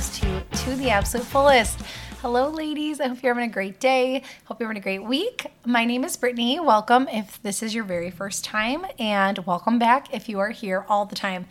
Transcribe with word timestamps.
To 0.00 0.40
to 0.40 0.76
the 0.76 0.88
absolute 0.88 1.26
fullest. 1.26 1.78
Hello, 2.22 2.48
ladies. 2.48 3.00
I 3.00 3.08
hope 3.08 3.22
you're 3.22 3.34
having 3.34 3.50
a 3.50 3.52
great 3.52 3.80
day. 3.80 4.22
Hope 4.46 4.58
you're 4.58 4.66
having 4.66 4.80
a 4.80 4.82
great 4.82 5.04
week. 5.04 5.44
My 5.66 5.84
name 5.84 6.04
is 6.04 6.16
Brittany. 6.16 6.58
Welcome 6.58 7.06
if 7.08 7.42
this 7.42 7.62
is 7.62 7.74
your 7.74 7.84
very 7.84 8.10
first 8.10 8.42
time, 8.42 8.86
and 8.98 9.36
welcome 9.40 9.78
back 9.78 10.14
if 10.14 10.26
you 10.26 10.38
are 10.38 10.48
here 10.48 10.86
all 10.88 11.04
the 11.04 11.14
time. 11.14 11.44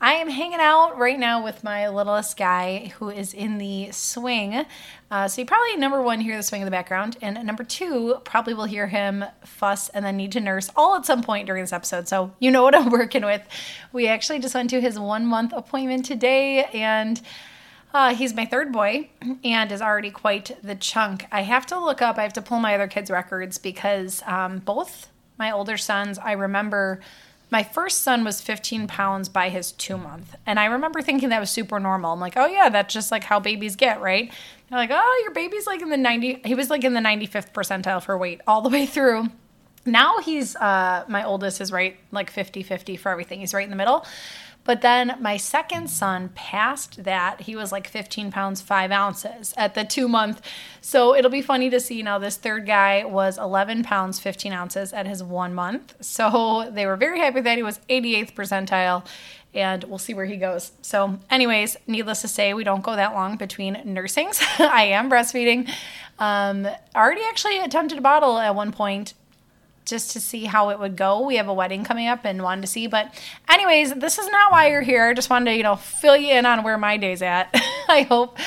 I 0.00 0.14
am 0.14 0.28
hanging 0.28 0.58
out 0.58 0.98
right 0.98 1.16
now 1.16 1.44
with 1.44 1.62
my 1.62 1.88
littlest 1.88 2.36
guy 2.36 2.92
who 2.98 3.10
is 3.10 3.32
in 3.32 3.58
the 3.58 3.92
swing. 3.92 4.66
Uh, 5.08 5.28
so 5.28 5.42
you 5.42 5.46
probably, 5.46 5.76
number 5.76 6.02
one, 6.02 6.20
hear 6.20 6.36
the 6.36 6.42
swing 6.42 6.62
in 6.62 6.66
the 6.66 6.72
background. 6.72 7.16
And 7.22 7.46
number 7.46 7.62
two, 7.62 8.16
probably 8.24 8.54
will 8.54 8.64
hear 8.64 8.88
him 8.88 9.24
fuss 9.44 9.88
and 9.90 10.04
then 10.04 10.16
need 10.16 10.32
to 10.32 10.40
nurse 10.40 10.68
all 10.74 10.96
at 10.96 11.06
some 11.06 11.22
point 11.22 11.46
during 11.46 11.62
this 11.62 11.72
episode. 11.72 12.08
So 12.08 12.32
you 12.40 12.50
know 12.50 12.64
what 12.64 12.74
I'm 12.74 12.90
working 12.90 13.24
with. 13.24 13.42
We 13.92 14.08
actually 14.08 14.40
just 14.40 14.56
went 14.56 14.68
to 14.70 14.80
his 14.80 14.98
one 14.98 15.26
month 15.26 15.52
appointment 15.54 16.04
today 16.06 16.64
and. 16.64 17.22
Uh, 17.94 18.12
he's 18.12 18.34
my 18.34 18.44
third 18.44 18.72
boy 18.72 19.08
and 19.44 19.70
is 19.70 19.80
already 19.80 20.10
quite 20.10 20.50
the 20.64 20.74
chunk. 20.74 21.26
I 21.30 21.42
have 21.42 21.64
to 21.66 21.78
look 21.78 22.02
up, 22.02 22.18
I 22.18 22.24
have 22.24 22.32
to 22.32 22.42
pull 22.42 22.58
my 22.58 22.74
other 22.74 22.88
kids' 22.88 23.08
records 23.08 23.56
because 23.56 24.20
um, 24.26 24.58
both 24.58 25.08
my 25.38 25.52
older 25.52 25.76
sons, 25.76 26.18
I 26.18 26.32
remember 26.32 27.00
my 27.50 27.62
first 27.62 28.02
son 28.02 28.24
was 28.24 28.40
15 28.40 28.88
pounds 28.88 29.28
by 29.28 29.48
his 29.48 29.70
two 29.70 29.96
month. 29.96 30.34
And 30.44 30.58
I 30.58 30.64
remember 30.64 31.02
thinking 31.02 31.28
that 31.28 31.38
was 31.38 31.50
super 31.50 31.78
normal. 31.78 32.12
I'm 32.12 32.18
like, 32.18 32.36
oh, 32.36 32.46
yeah, 32.46 32.68
that's 32.68 32.92
just 32.92 33.12
like 33.12 33.22
how 33.22 33.38
babies 33.38 33.76
get, 33.76 34.00
right? 34.00 34.28
They're 34.68 34.78
like, 34.78 34.90
oh, 34.92 35.20
your 35.22 35.32
baby's 35.32 35.68
like 35.68 35.80
in 35.80 35.90
the 35.90 35.96
90, 35.96 36.40
he 36.44 36.56
was 36.56 36.70
like 36.70 36.82
in 36.82 36.94
the 36.94 37.00
95th 37.00 37.52
percentile 37.52 38.02
for 38.02 38.18
weight 38.18 38.40
all 38.48 38.60
the 38.60 38.68
way 38.76 38.86
through. 38.86 39.28
Now 39.86 40.18
he's, 40.18 40.56
uh, 40.56 41.04
my 41.06 41.24
oldest 41.24 41.60
is 41.60 41.70
right 41.70 41.96
like 42.10 42.30
50 42.30 42.64
50 42.64 42.96
for 42.96 43.10
everything. 43.12 43.38
He's 43.38 43.54
right 43.54 43.62
in 43.62 43.70
the 43.70 43.76
middle. 43.76 44.04
But 44.64 44.80
then 44.80 45.16
my 45.20 45.36
second 45.36 45.88
son 45.88 46.30
passed 46.34 47.04
that. 47.04 47.42
He 47.42 47.54
was 47.54 47.70
like 47.70 47.86
15 47.86 48.32
pounds, 48.32 48.62
five 48.62 48.90
ounces 48.90 49.52
at 49.56 49.74
the 49.74 49.84
two 49.84 50.08
month. 50.08 50.40
So 50.80 51.14
it'll 51.14 51.30
be 51.30 51.42
funny 51.42 51.70
to 51.70 51.80
see 51.80 52.02
now. 52.02 52.18
This 52.18 52.36
third 52.36 52.66
guy 52.66 53.04
was 53.04 53.38
11 53.38 53.82
pounds, 53.84 54.18
15 54.18 54.52
ounces 54.52 54.92
at 54.92 55.06
his 55.06 55.22
one 55.22 55.54
month. 55.54 55.94
So 56.00 56.70
they 56.72 56.86
were 56.86 56.96
very 56.96 57.20
happy 57.20 57.40
that 57.40 57.56
he 57.56 57.62
was 57.62 57.78
88th 57.88 58.34
percentile. 58.34 59.06
And 59.52 59.84
we'll 59.84 59.98
see 59.98 60.14
where 60.14 60.24
he 60.24 60.36
goes. 60.36 60.72
So, 60.82 61.20
anyways, 61.30 61.76
needless 61.86 62.22
to 62.22 62.28
say, 62.28 62.54
we 62.54 62.64
don't 62.64 62.82
go 62.82 62.96
that 62.96 63.14
long 63.14 63.36
between 63.36 63.80
nursings. 63.84 64.42
I 64.58 64.86
am 64.86 65.08
breastfeeding. 65.08 65.70
Um, 66.18 66.66
already 66.96 67.22
actually 67.22 67.60
attempted 67.60 67.98
a 67.98 68.00
bottle 68.00 68.38
at 68.38 68.56
one 68.56 68.72
point 68.72 69.14
just 69.84 70.12
to 70.12 70.20
see 70.20 70.44
how 70.44 70.70
it 70.70 70.78
would 70.78 70.96
go. 70.96 71.26
We 71.26 71.36
have 71.36 71.48
a 71.48 71.54
wedding 71.54 71.84
coming 71.84 72.06
up 72.06 72.24
and 72.24 72.42
wanted 72.42 72.62
to 72.62 72.66
see. 72.66 72.86
But, 72.86 73.14
anyways, 73.48 73.94
this 73.94 74.18
is 74.18 74.28
not 74.28 74.52
why 74.52 74.68
you're 74.68 74.82
here. 74.82 75.08
I 75.08 75.14
just 75.14 75.30
wanted 75.30 75.50
to, 75.52 75.56
you 75.56 75.62
know, 75.62 75.76
fill 75.76 76.16
you 76.16 76.32
in 76.32 76.46
on 76.46 76.62
where 76.62 76.78
my 76.78 76.96
day's 76.96 77.22
at. 77.22 77.54
I 77.88 78.02
hope 78.02 78.38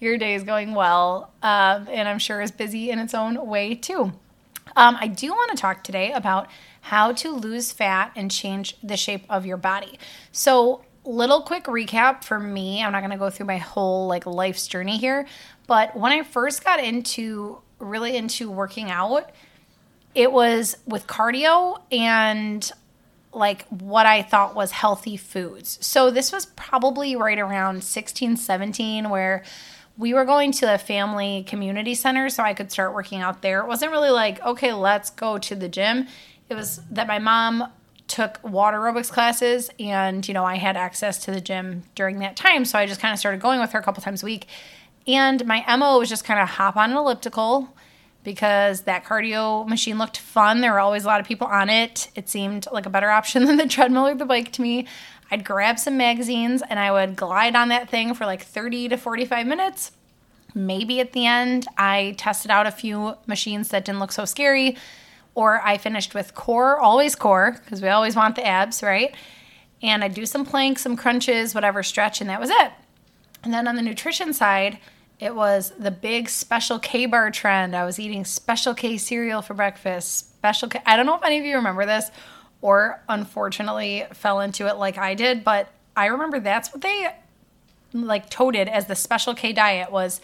your 0.00 0.18
day 0.18 0.34
is 0.34 0.44
going 0.44 0.74
well. 0.74 1.32
Um, 1.42 1.88
and 1.90 2.08
I'm 2.08 2.18
sure 2.18 2.40
is 2.40 2.50
busy 2.50 2.90
in 2.90 2.98
its 2.98 3.14
own 3.14 3.46
way, 3.46 3.74
too. 3.74 4.12
Um, 4.76 4.96
I 5.00 5.08
do 5.08 5.30
want 5.30 5.50
to 5.50 5.56
talk 5.56 5.84
today 5.84 6.12
about 6.12 6.48
how 6.80 7.12
to 7.12 7.30
lose 7.30 7.72
fat 7.72 8.12
and 8.16 8.30
change 8.30 8.76
the 8.82 8.96
shape 8.96 9.24
of 9.28 9.46
your 9.46 9.56
body. 9.56 9.98
So, 10.32 10.84
little 11.04 11.42
quick 11.42 11.64
recap 11.64 12.24
for 12.24 12.40
me. 12.40 12.82
I'm 12.82 12.92
not 12.92 13.00
going 13.00 13.10
to 13.10 13.18
go 13.18 13.30
through 13.30 13.46
my 13.46 13.58
whole 13.58 14.06
like 14.06 14.26
life's 14.26 14.66
journey 14.66 14.96
here, 14.96 15.26
but 15.66 15.96
when 15.96 16.12
I 16.12 16.22
first 16.22 16.64
got 16.64 16.82
into 16.82 17.60
really 17.78 18.16
into 18.16 18.50
working 18.50 18.90
out, 18.90 19.30
it 20.14 20.32
was 20.32 20.76
with 20.86 21.06
cardio 21.06 21.80
and 21.90 22.70
like 23.32 23.66
what 23.68 24.06
I 24.06 24.22
thought 24.22 24.54
was 24.54 24.70
healthy 24.70 25.16
foods. 25.16 25.78
So 25.80 26.10
this 26.10 26.32
was 26.32 26.46
probably 26.46 27.16
right 27.16 27.38
around 27.38 27.82
16, 27.82 28.36
17, 28.36 29.10
where 29.10 29.42
we 29.96 30.14
were 30.14 30.24
going 30.24 30.52
to 30.52 30.72
a 30.72 30.78
family 30.78 31.44
community 31.44 31.94
center 31.94 32.28
so 32.28 32.42
I 32.42 32.54
could 32.54 32.70
start 32.70 32.94
working 32.94 33.20
out 33.20 33.42
there. 33.42 33.60
It 33.60 33.66
wasn't 33.66 33.92
really 33.92 34.10
like, 34.10 34.40
okay, 34.44 34.72
let's 34.72 35.10
go 35.10 35.38
to 35.38 35.54
the 35.54 35.68
gym. 35.68 36.06
It 36.48 36.54
was 36.54 36.80
that 36.90 37.06
my 37.06 37.18
mom 37.18 37.70
took 38.06 38.38
water 38.44 38.78
aerobics 38.78 39.10
classes 39.10 39.70
and, 39.78 40.26
you 40.26 40.34
know, 40.34 40.44
I 40.44 40.56
had 40.56 40.76
access 40.76 41.24
to 41.24 41.30
the 41.30 41.40
gym 41.40 41.84
during 41.94 42.18
that 42.20 42.36
time. 42.36 42.64
So 42.64 42.78
I 42.78 42.86
just 42.86 43.00
kind 43.00 43.12
of 43.12 43.18
started 43.18 43.40
going 43.40 43.60
with 43.60 43.72
her 43.72 43.78
a 43.78 43.82
couple 43.82 44.02
times 44.02 44.22
a 44.22 44.26
week. 44.26 44.46
And 45.06 45.44
my 45.46 45.64
MO 45.76 45.98
was 45.98 46.08
just 46.08 46.24
kind 46.24 46.40
of 46.40 46.48
hop 46.48 46.76
on 46.76 46.90
an 46.90 46.96
elliptical, 46.96 47.74
because 48.24 48.82
that 48.82 49.04
cardio 49.04 49.68
machine 49.68 49.98
looked 49.98 50.16
fun. 50.16 50.60
There 50.60 50.72
were 50.72 50.80
always 50.80 51.04
a 51.04 51.06
lot 51.06 51.20
of 51.20 51.26
people 51.26 51.46
on 51.46 51.70
it. 51.70 52.08
It 52.14 52.28
seemed 52.28 52.66
like 52.72 52.86
a 52.86 52.90
better 52.90 53.10
option 53.18 53.44
than 53.44 53.56
the 53.56 53.68
treadmill 53.68 54.08
or 54.08 54.14
the 54.14 54.24
bike 54.24 54.50
to 54.52 54.62
me. 54.62 54.86
I'd 55.30 55.44
grab 55.44 55.78
some 55.78 55.96
magazines 55.96 56.62
and 56.68 56.78
I 56.78 56.90
would 56.90 57.16
glide 57.16 57.54
on 57.54 57.68
that 57.68 57.88
thing 57.88 58.14
for 58.14 58.26
like 58.26 58.42
30 58.42 58.88
to 58.90 58.96
45 58.96 59.46
minutes. 59.46 59.92
Maybe 60.54 61.00
at 61.00 61.12
the 61.12 61.26
end, 61.26 61.66
I 61.76 62.14
tested 62.16 62.50
out 62.50 62.66
a 62.66 62.70
few 62.70 63.16
machines 63.26 63.70
that 63.70 63.84
didn't 63.84 63.98
look 63.98 64.12
so 64.12 64.24
scary, 64.24 64.76
or 65.34 65.60
I 65.62 65.78
finished 65.78 66.14
with 66.14 66.34
core, 66.36 66.78
always 66.78 67.16
core, 67.16 67.58
because 67.64 67.82
we 67.82 67.88
always 67.88 68.14
want 68.14 68.36
the 68.36 68.46
abs, 68.46 68.80
right? 68.80 69.12
And 69.82 70.04
I'd 70.04 70.14
do 70.14 70.26
some 70.26 70.46
planks, 70.46 70.82
some 70.82 70.96
crunches, 70.96 71.56
whatever 71.56 71.82
stretch, 71.82 72.20
and 72.20 72.30
that 72.30 72.40
was 72.40 72.50
it. 72.50 72.70
And 73.42 73.52
then 73.52 73.66
on 73.66 73.74
the 73.74 73.82
nutrition 73.82 74.32
side, 74.32 74.78
it 75.24 75.34
was 75.34 75.72
the 75.78 75.90
big 75.90 76.28
special 76.28 76.78
K 76.78 77.06
bar 77.06 77.30
trend. 77.30 77.74
I 77.74 77.86
was 77.86 77.98
eating 77.98 78.26
special 78.26 78.74
K 78.74 78.98
cereal 78.98 79.40
for 79.40 79.54
breakfast. 79.54 80.34
Special 80.34 80.68
K. 80.68 80.80
I 80.84 80.98
don't 80.98 81.06
know 81.06 81.16
if 81.16 81.24
any 81.24 81.38
of 81.38 81.46
you 81.46 81.56
remember 81.56 81.86
this 81.86 82.10
or 82.60 83.00
unfortunately 83.08 84.04
fell 84.12 84.40
into 84.40 84.68
it 84.68 84.76
like 84.76 84.98
I 84.98 85.14
did, 85.14 85.42
but 85.42 85.68
I 85.96 86.06
remember 86.06 86.40
that's 86.40 86.74
what 86.74 86.82
they 86.82 87.08
like 87.94 88.28
toted 88.28 88.68
as 88.68 88.86
the 88.86 88.94
special 88.94 89.34
K 89.34 89.54
diet 89.54 89.90
was 89.90 90.20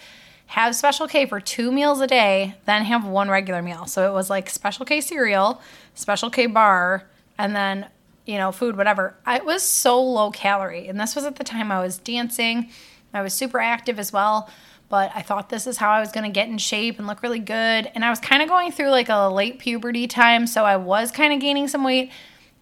have 0.48 0.76
special 0.76 1.08
K 1.08 1.24
for 1.24 1.40
two 1.40 1.72
meals 1.72 2.02
a 2.02 2.06
day, 2.06 2.56
then 2.66 2.84
have 2.84 3.06
one 3.06 3.30
regular 3.30 3.62
meal. 3.62 3.86
So 3.86 4.06
it 4.06 4.12
was 4.12 4.28
like 4.28 4.50
special 4.50 4.84
K 4.84 5.00
cereal, 5.00 5.62
special 5.94 6.28
K 6.28 6.44
bar, 6.44 7.04
and 7.38 7.56
then, 7.56 7.86
you 8.26 8.36
know, 8.36 8.52
food, 8.52 8.76
whatever. 8.76 9.14
It 9.26 9.46
was 9.46 9.62
so 9.62 9.98
low 10.02 10.30
calorie. 10.30 10.88
And 10.88 11.00
this 11.00 11.14
was 11.14 11.24
at 11.24 11.36
the 11.36 11.44
time 11.44 11.72
I 11.72 11.80
was 11.80 11.96
dancing. 11.96 12.68
I 13.14 13.22
was 13.22 13.32
super 13.32 13.60
active 13.60 13.98
as 13.98 14.12
well 14.12 14.50
but 14.90 15.12
I 15.14 15.22
thought 15.22 15.48
this 15.48 15.68
is 15.68 15.78
how 15.78 15.90
I 15.90 16.00
was 16.00 16.10
going 16.10 16.24
to 16.24 16.30
get 16.30 16.48
in 16.48 16.58
shape 16.58 16.98
and 16.98 17.06
look 17.06 17.22
really 17.22 17.38
good. 17.38 17.90
And 17.94 18.04
I 18.04 18.10
was 18.10 18.18
kind 18.18 18.42
of 18.42 18.48
going 18.48 18.72
through 18.72 18.90
like 18.90 19.08
a 19.08 19.28
late 19.28 19.60
puberty 19.60 20.08
time, 20.08 20.48
so 20.48 20.64
I 20.64 20.76
was 20.76 21.12
kind 21.12 21.32
of 21.32 21.40
gaining 21.40 21.68
some 21.68 21.84
weight. 21.84 22.10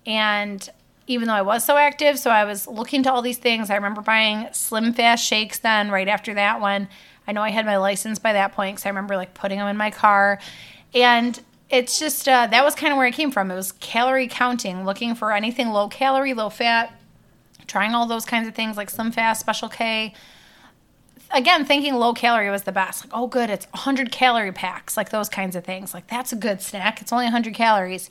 And 0.06 0.68
even 1.06 1.26
though 1.26 1.34
I 1.34 1.42
was 1.42 1.64
so 1.64 1.78
active, 1.78 2.18
so 2.18 2.30
I 2.30 2.44
was 2.44 2.68
looking 2.68 3.02
to 3.04 3.12
all 3.12 3.22
these 3.22 3.38
things. 3.38 3.70
I 3.70 3.76
remember 3.76 4.02
buying 4.02 4.46
Slim 4.52 4.92
Fast 4.92 5.24
shakes 5.24 5.58
then 5.58 5.90
right 5.90 6.06
after 6.06 6.34
that 6.34 6.60
one. 6.60 6.88
I 7.26 7.32
know 7.32 7.40
I 7.40 7.48
had 7.48 7.64
my 7.64 7.78
license 7.78 8.18
by 8.18 8.34
that 8.34 8.52
point 8.52 8.76
because 8.76 8.86
I 8.86 8.90
remember 8.90 9.16
like 9.16 9.32
putting 9.32 9.58
them 9.58 9.68
in 9.68 9.78
my 9.78 9.90
car. 9.90 10.38
And 10.94 11.40
it's 11.70 11.98
just 11.98 12.28
uh, 12.28 12.46
that 12.46 12.62
was 12.62 12.74
kind 12.74 12.92
of 12.92 12.98
where 12.98 13.06
I 13.06 13.10
came 13.10 13.30
from. 13.30 13.50
It 13.50 13.54
was 13.54 13.72
calorie 13.72 14.28
counting, 14.28 14.84
looking 14.84 15.14
for 15.14 15.32
anything 15.32 15.70
low 15.70 15.88
calorie, 15.88 16.34
low 16.34 16.50
fat, 16.50 16.92
trying 17.66 17.94
all 17.94 18.04
those 18.04 18.26
kinds 18.26 18.46
of 18.46 18.54
things 18.54 18.76
like 18.76 18.90
Slim 18.90 19.12
Fast, 19.12 19.40
Special 19.40 19.70
K 19.70 20.12
again 21.30 21.64
thinking 21.64 21.94
low 21.94 22.12
calorie 22.12 22.50
was 22.50 22.62
the 22.62 22.72
best. 22.72 23.04
Like 23.04 23.12
oh 23.14 23.26
good 23.26 23.50
it's 23.50 23.66
100 23.66 24.12
calorie 24.12 24.52
packs 24.52 24.96
like 24.96 25.10
those 25.10 25.28
kinds 25.28 25.56
of 25.56 25.64
things. 25.64 25.94
Like 25.94 26.06
that's 26.08 26.32
a 26.32 26.36
good 26.36 26.60
snack. 26.60 27.00
It's 27.00 27.12
only 27.12 27.26
100 27.26 27.54
calories. 27.54 28.10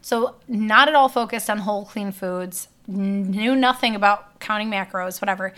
So 0.00 0.36
not 0.48 0.88
at 0.88 0.94
all 0.94 1.08
focused 1.08 1.48
on 1.48 1.58
whole 1.58 1.84
clean 1.84 2.12
foods 2.12 2.68
knew 2.86 3.54
nothing 3.54 3.94
about 3.94 4.40
counting 4.40 4.70
macros 4.70 5.20
whatever. 5.20 5.52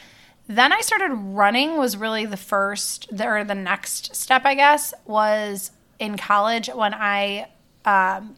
Then 0.47 0.73
i 0.73 0.81
started 0.81 1.15
running 1.15 1.79
was 1.79 1.97
really 1.97 2.27
the 2.27 2.37
first 2.37 3.09
or 3.19 3.45
the 3.45 3.55
next 3.55 4.15
step 4.15 4.43
i 4.45 4.55
guess 4.55 4.93
was 5.07 5.71
in 5.99 6.19
college 6.19 6.69
when 6.69 6.93
i 6.93 7.49
um, 7.87 8.37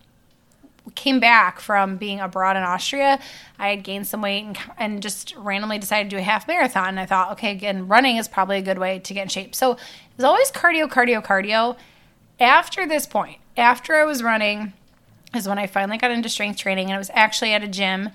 came 0.97 1.21
back 1.21 1.61
from 1.61 1.97
being 1.97 2.19
abroad 2.21 2.57
in 2.57 2.63
Austria, 2.63 3.21
I 3.59 3.69
had 3.69 3.85
gained 3.85 4.07
some 4.07 4.23
weight 4.23 4.45
and, 4.45 4.59
and 4.79 5.03
just 5.03 5.37
randomly 5.37 5.79
decided 5.79 6.11
to 6.11 6.17
do 6.17 6.21
a 6.21 6.25
half 6.25 6.49
marathon. 6.49 6.89
And 6.89 7.01
I 7.01 7.07
thought, 7.07 7.33
okay, 7.33 7.53
again, 7.53 7.87
running 7.87 8.17
is 8.17 8.27
probably 8.27 8.59
a 8.59 8.63
good 8.63 8.79
way 8.79 8.99
to 8.99 9.15
get 9.15 9.23
in 9.23 9.29
shape. 9.29 9.55
So 9.55 9.73
it 9.73 9.79
was 10.17 10.25
always 10.25 10.51
cardio, 10.51 10.89
cardio, 10.89 11.23
cardio. 11.23 11.77
After 12.41 12.87
this 12.87 13.07
point, 13.07 13.39
after 13.57 13.95
I 13.95 14.05
was 14.05 14.23
running, 14.23 14.73
is 15.35 15.47
when 15.47 15.59
I 15.59 15.67
finally 15.67 15.99
got 15.99 16.11
into 16.11 16.29
strength 16.29 16.59
training, 16.59 16.87
and 16.87 16.95
I 16.95 16.99
was 16.99 17.11
actually 17.15 17.53
at 17.53 17.63
a 17.63 17.69
gym 17.69 18.11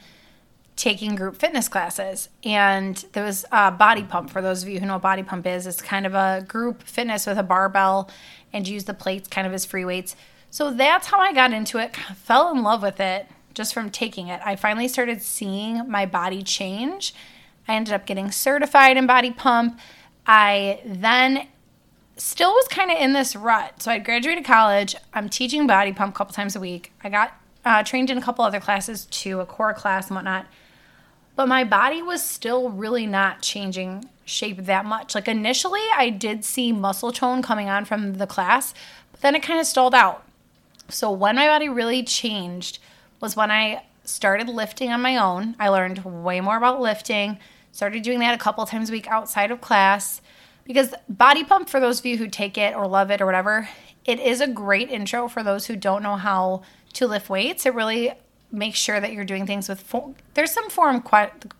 taking 0.75 1.15
group 1.15 1.35
fitness 1.35 1.67
classes. 1.67 2.29
And 2.43 3.03
there 3.13 3.23
was 3.23 3.45
a 3.51 3.71
body 3.71 4.03
pump. 4.03 4.29
For 4.29 4.41
those 4.41 4.63
of 4.63 4.69
you 4.69 4.79
who 4.79 4.85
know 4.85 4.93
what 4.93 5.01
body 5.01 5.23
pump 5.23 5.45
is, 5.45 5.67
it's 5.67 5.81
kind 5.81 6.05
of 6.05 6.13
a 6.13 6.43
group 6.47 6.83
fitness 6.83 7.27
with 7.27 7.37
a 7.37 7.43
barbell 7.43 8.09
and 8.53 8.67
use 8.67 8.85
the 8.85 8.93
plates 8.93 9.27
kind 9.27 9.45
of 9.45 9.53
as 9.53 9.65
free 9.65 9.85
weights. 9.85 10.15
So 10.51 10.69
that's 10.69 11.07
how 11.07 11.19
I 11.19 11.33
got 11.33 11.53
into 11.53 11.77
it, 11.77 11.95
fell 11.95 12.51
in 12.51 12.61
love 12.61 12.83
with 12.83 12.99
it 12.99 13.27
just 13.53 13.73
from 13.73 13.89
taking 13.89 14.27
it. 14.27 14.41
I 14.45 14.55
finally 14.55 14.87
started 14.87 15.21
seeing 15.21 15.89
my 15.89 16.05
body 16.05 16.43
change. 16.43 17.13
I 17.67 17.75
ended 17.75 17.93
up 17.93 18.05
getting 18.05 18.31
certified 18.31 18.97
in 18.97 19.07
body 19.07 19.31
pump. 19.31 19.79
I 20.27 20.81
then 20.85 21.47
still 22.17 22.51
was 22.51 22.67
kind 22.67 22.91
of 22.91 22.97
in 22.97 23.13
this 23.13 23.35
rut. 23.35 23.81
So 23.81 23.91
I 23.91 23.99
graduated 23.99 24.43
college. 24.43 24.95
I'm 25.13 25.29
teaching 25.29 25.67
body 25.67 25.93
pump 25.93 26.15
a 26.15 26.17
couple 26.17 26.33
times 26.33 26.55
a 26.55 26.59
week. 26.59 26.91
I 27.01 27.09
got 27.09 27.33
uh, 27.63 27.83
trained 27.83 28.09
in 28.09 28.17
a 28.17 28.21
couple 28.21 28.43
other 28.43 28.59
classes 28.59 29.05
too, 29.05 29.39
a 29.39 29.45
core 29.45 29.73
class 29.73 30.07
and 30.07 30.15
whatnot. 30.15 30.47
but 31.35 31.47
my 31.47 31.63
body 31.63 32.01
was 32.01 32.23
still 32.23 32.69
really 32.69 33.07
not 33.07 33.41
changing 33.41 34.09
shape 34.25 34.65
that 34.65 34.85
much. 34.85 35.15
Like 35.15 35.27
initially, 35.27 35.81
I 35.95 36.09
did 36.09 36.45
see 36.45 36.71
muscle 36.71 37.11
tone 37.11 37.41
coming 37.41 37.69
on 37.69 37.85
from 37.85 38.15
the 38.15 38.27
class, 38.27 38.73
but 39.11 39.21
then 39.21 39.35
it 39.35 39.43
kind 39.43 39.59
of 39.59 39.65
stalled 39.65 39.95
out. 39.95 40.23
So 40.91 41.11
when 41.11 41.35
my 41.35 41.47
body 41.47 41.69
really 41.69 42.03
changed 42.03 42.79
was 43.19 43.35
when 43.35 43.51
I 43.51 43.83
started 44.03 44.49
lifting 44.49 44.91
on 44.91 45.01
my 45.01 45.17
own. 45.17 45.55
I 45.59 45.69
learned 45.69 46.03
way 46.03 46.41
more 46.41 46.57
about 46.57 46.81
lifting, 46.81 47.37
started 47.71 48.03
doing 48.03 48.19
that 48.19 48.33
a 48.33 48.37
couple 48.37 48.65
times 48.65 48.89
a 48.89 48.93
week 48.93 49.07
outside 49.07 49.51
of 49.51 49.61
class 49.61 50.21
because 50.65 50.93
body 51.09 51.43
pump 51.43 51.69
for 51.69 51.79
those 51.79 51.99
of 51.99 52.05
you 52.05 52.17
who 52.17 52.27
take 52.27 52.57
it 52.57 52.75
or 52.75 52.87
love 52.87 53.11
it 53.11 53.21
or 53.21 53.25
whatever, 53.25 53.69
it 54.05 54.19
is 54.19 54.41
a 54.41 54.47
great 54.47 54.89
intro 54.89 55.27
for 55.27 55.43
those 55.43 55.67
who 55.67 55.75
don't 55.75 56.03
know 56.03 56.15
how 56.15 56.63
to 56.93 57.07
lift 57.07 57.29
weights. 57.29 57.65
It 57.65 57.73
really 57.73 58.11
makes 58.51 58.79
sure 58.79 58.99
that 58.99 59.13
you're 59.13 59.23
doing 59.23 59.45
things 59.45 59.69
with 59.69 59.79
form. 59.79 60.15
there's 60.33 60.51
some 60.51 60.69
form 60.69 61.01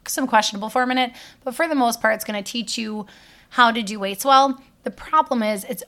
some 0.07 0.27
questionable 0.27 0.69
form 0.69 0.91
in 0.91 0.97
it, 0.97 1.13
but 1.43 1.55
for 1.55 1.67
the 1.67 1.75
most 1.75 2.01
part 2.01 2.15
it's 2.15 2.25
going 2.25 2.41
to 2.41 2.51
teach 2.51 2.77
you 2.77 3.05
how 3.51 3.71
to 3.71 3.81
do 3.81 3.99
weights 3.99 4.25
well. 4.25 4.61
The 4.83 4.91
problem 4.91 5.41
is 5.41 5.63
it's 5.65 5.83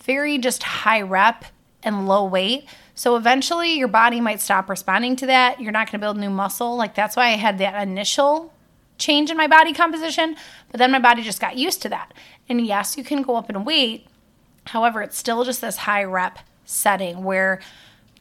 very 0.00 0.38
just 0.38 0.62
high 0.62 1.02
rep 1.02 1.44
and 1.82 2.06
low 2.08 2.24
weight. 2.24 2.66
So 2.94 3.16
eventually 3.16 3.78
your 3.78 3.88
body 3.88 4.20
might 4.20 4.40
stop 4.40 4.68
responding 4.68 5.16
to 5.16 5.26
that. 5.26 5.60
You're 5.60 5.72
not 5.72 5.86
going 5.86 6.00
to 6.00 6.04
build 6.04 6.16
new 6.16 6.30
muscle. 6.30 6.76
Like 6.76 6.94
that's 6.94 7.16
why 7.16 7.26
I 7.26 7.36
had 7.36 7.58
that 7.58 7.80
initial 7.82 8.52
change 8.98 9.30
in 9.30 9.36
my 9.36 9.46
body 9.46 9.72
composition, 9.72 10.36
but 10.70 10.78
then 10.78 10.90
my 10.90 10.98
body 10.98 11.22
just 11.22 11.40
got 11.40 11.56
used 11.56 11.80
to 11.82 11.88
that. 11.88 12.12
And 12.48 12.66
yes, 12.66 12.96
you 12.96 13.04
can 13.04 13.22
go 13.22 13.36
up 13.36 13.48
in 13.48 13.64
weight. 13.64 14.06
However, 14.66 15.02
it's 15.02 15.16
still 15.16 15.44
just 15.44 15.60
this 15.60 15.76
high 15.78 16.04
rep 16.04 16.40
setting 16.64 17.22
where 17.22 17.60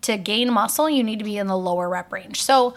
to 0.02 0.18
gain 0.18 0.54
muscle, 0.54 0.90
you 0.90 1.04
need 1.04 1.20
to 1.20 1.26
be 1.26 1.38
in 1.38 1.48
the 1.48 1.58
lower 1.58 1.90
rep 1.90 2.14
range. 2.14 2.42
So 2.44 2.76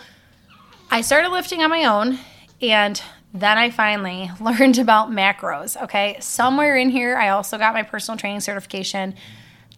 I 0.91 1.03
started 1.03 1.29
lifting 1.29 1.63
on 1.63 1.71
my 1.71 1.85
own 1.85 2.19
and 2.61 3.01
then 3.33 3.59
I 3.59 3.71
finally 3.71 4.31
learned 4.41 4.79
about 4.79 5.11
macros. 5.11 5.81
Okay. 5.83 6.17
Somewhere 6.21 6.77
in 6.77 6.91
here, 6.91 7.17
I 7.17 7.29
also 7.29 7.59
got 7.59 7.75
my 7.75 7.83
personal 7.83 8.19
training 8.19 8.41
certification, 8.41 9.15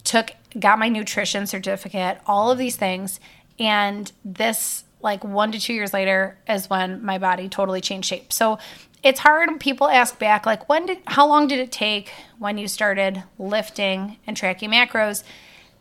took 0.04 0.32
got 0.58 0.78
my 0.78 0.88
nutrition 0.88 1.46
certificate, 1.46 2.18
all 2.26 2.50
of 2.50 2.58
these 2.58 2.76
things. 2.76 3.20
And 3.58 4.10
this, 4.24 4.84
like 5.00 5.24
one 5.24 5.52
to 5.52 5.60
two 5.60 5.72
years 5.72 5.92
later, 5.92 6.36
is 6.48 6.68
when 6.68 7.04
my 7.04 7.18
body 7.18 7.48
totally 7.48 7.80
changed 7.80 8.08
shape. 8.08 8.32
So 8.32 8.58
it's 9.02 9.20
hard. 9.20 9.58
People 9.60 9.88
ask 9.88 10.18
back, 10.18 10.46
like, 10.46 10.68
when 10.68 10.86
did, 10.86 10.98
how 11.06 11.26
long 11.26 11.48
did 11.48 11.58
it 11.58 11.72
take 11.72 12.12
when 12.38 12.58
you 12.58 12.68
started 12.68 13.24
lifting 13.38 14.18
and 14.26 14.36
tracking 14.36 14.70
macros? 14.70 15.24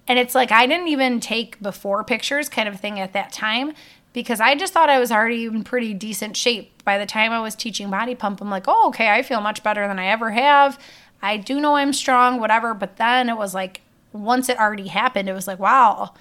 And 0.07 0.17
it's 0.17 0.33
like, 0.33 0.51
I 0.51 0.65
didn't 0.65 0.87
even 0.87 1.19
take 1.19 1.61
before 1.61 2.03
pictures 2.03 2.49
kind 2.49 2.67
of 2.67 2.79
thing 2.79 2.99
at 2.99 3.13
that 3.13 3.31
time 3.31 3.73
because 4.13 4.41
I 4.41 4.55
just 4.55 4.73
thought 4.73 4.89
I 4.89 4.99
was 4.99 5.11
already 5.11 5.45
in 5.45 5.63
pretty 5.63 5.93
decent 5.93 6.35
shape. 6.35 6.83
By 6.83 6.97
the 6.97 7.05
time 7.05 7.31
I 7.31 7.39
was 7.39 7.55
teaching 7.55 7.89
body 7.89 8.15
pump, 8.15 8.41
I'm 8.41 8.49
like, 8.49 8.65
oh, 8.67 8.87
okay, 8.89 9.09
I 9.09 9.21
feel 9.21 9.39
much 9.39 9.63
better 9.63 9.87
than 9.87 9.99
I 9.99 10.07
ever 10.07 10.31
have. 10.31 10.79
I 11.21 11.37
do 11.37 11.61
know 11.61 11.75
I'm 11.75 11.93
strong, 11.93 12.39
whatever. 12.39 12.73
But 12.73 12.97
then 12.97 13.29
it 13.29 13.37
was 13.37 13.53
like, 13.53 13.81
once 14.13 14.49
it 14.49 14.59
already 14.59 14.87
happened, 14.87 15.29
it 15.29 15.33
was 15.33 15.47
like, 15.47 15.59
wow, 15.59 16.13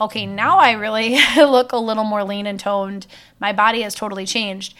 okay, 0.00 0.26
now 0.26 0.58
I 0.58 0.72
really 0.72 1.18
look 1.36 1.72
a 1.72 1.78
little 1.78 2.04
more 2.04 2.24
lean 2.24 2.46
and 2.46 2.58
toned. 2.58 3.06
My 3.40 3.52
body 3.52 3.82
has 3.82 3.94
totally 3.94 4.26
changed. 4.26 4.74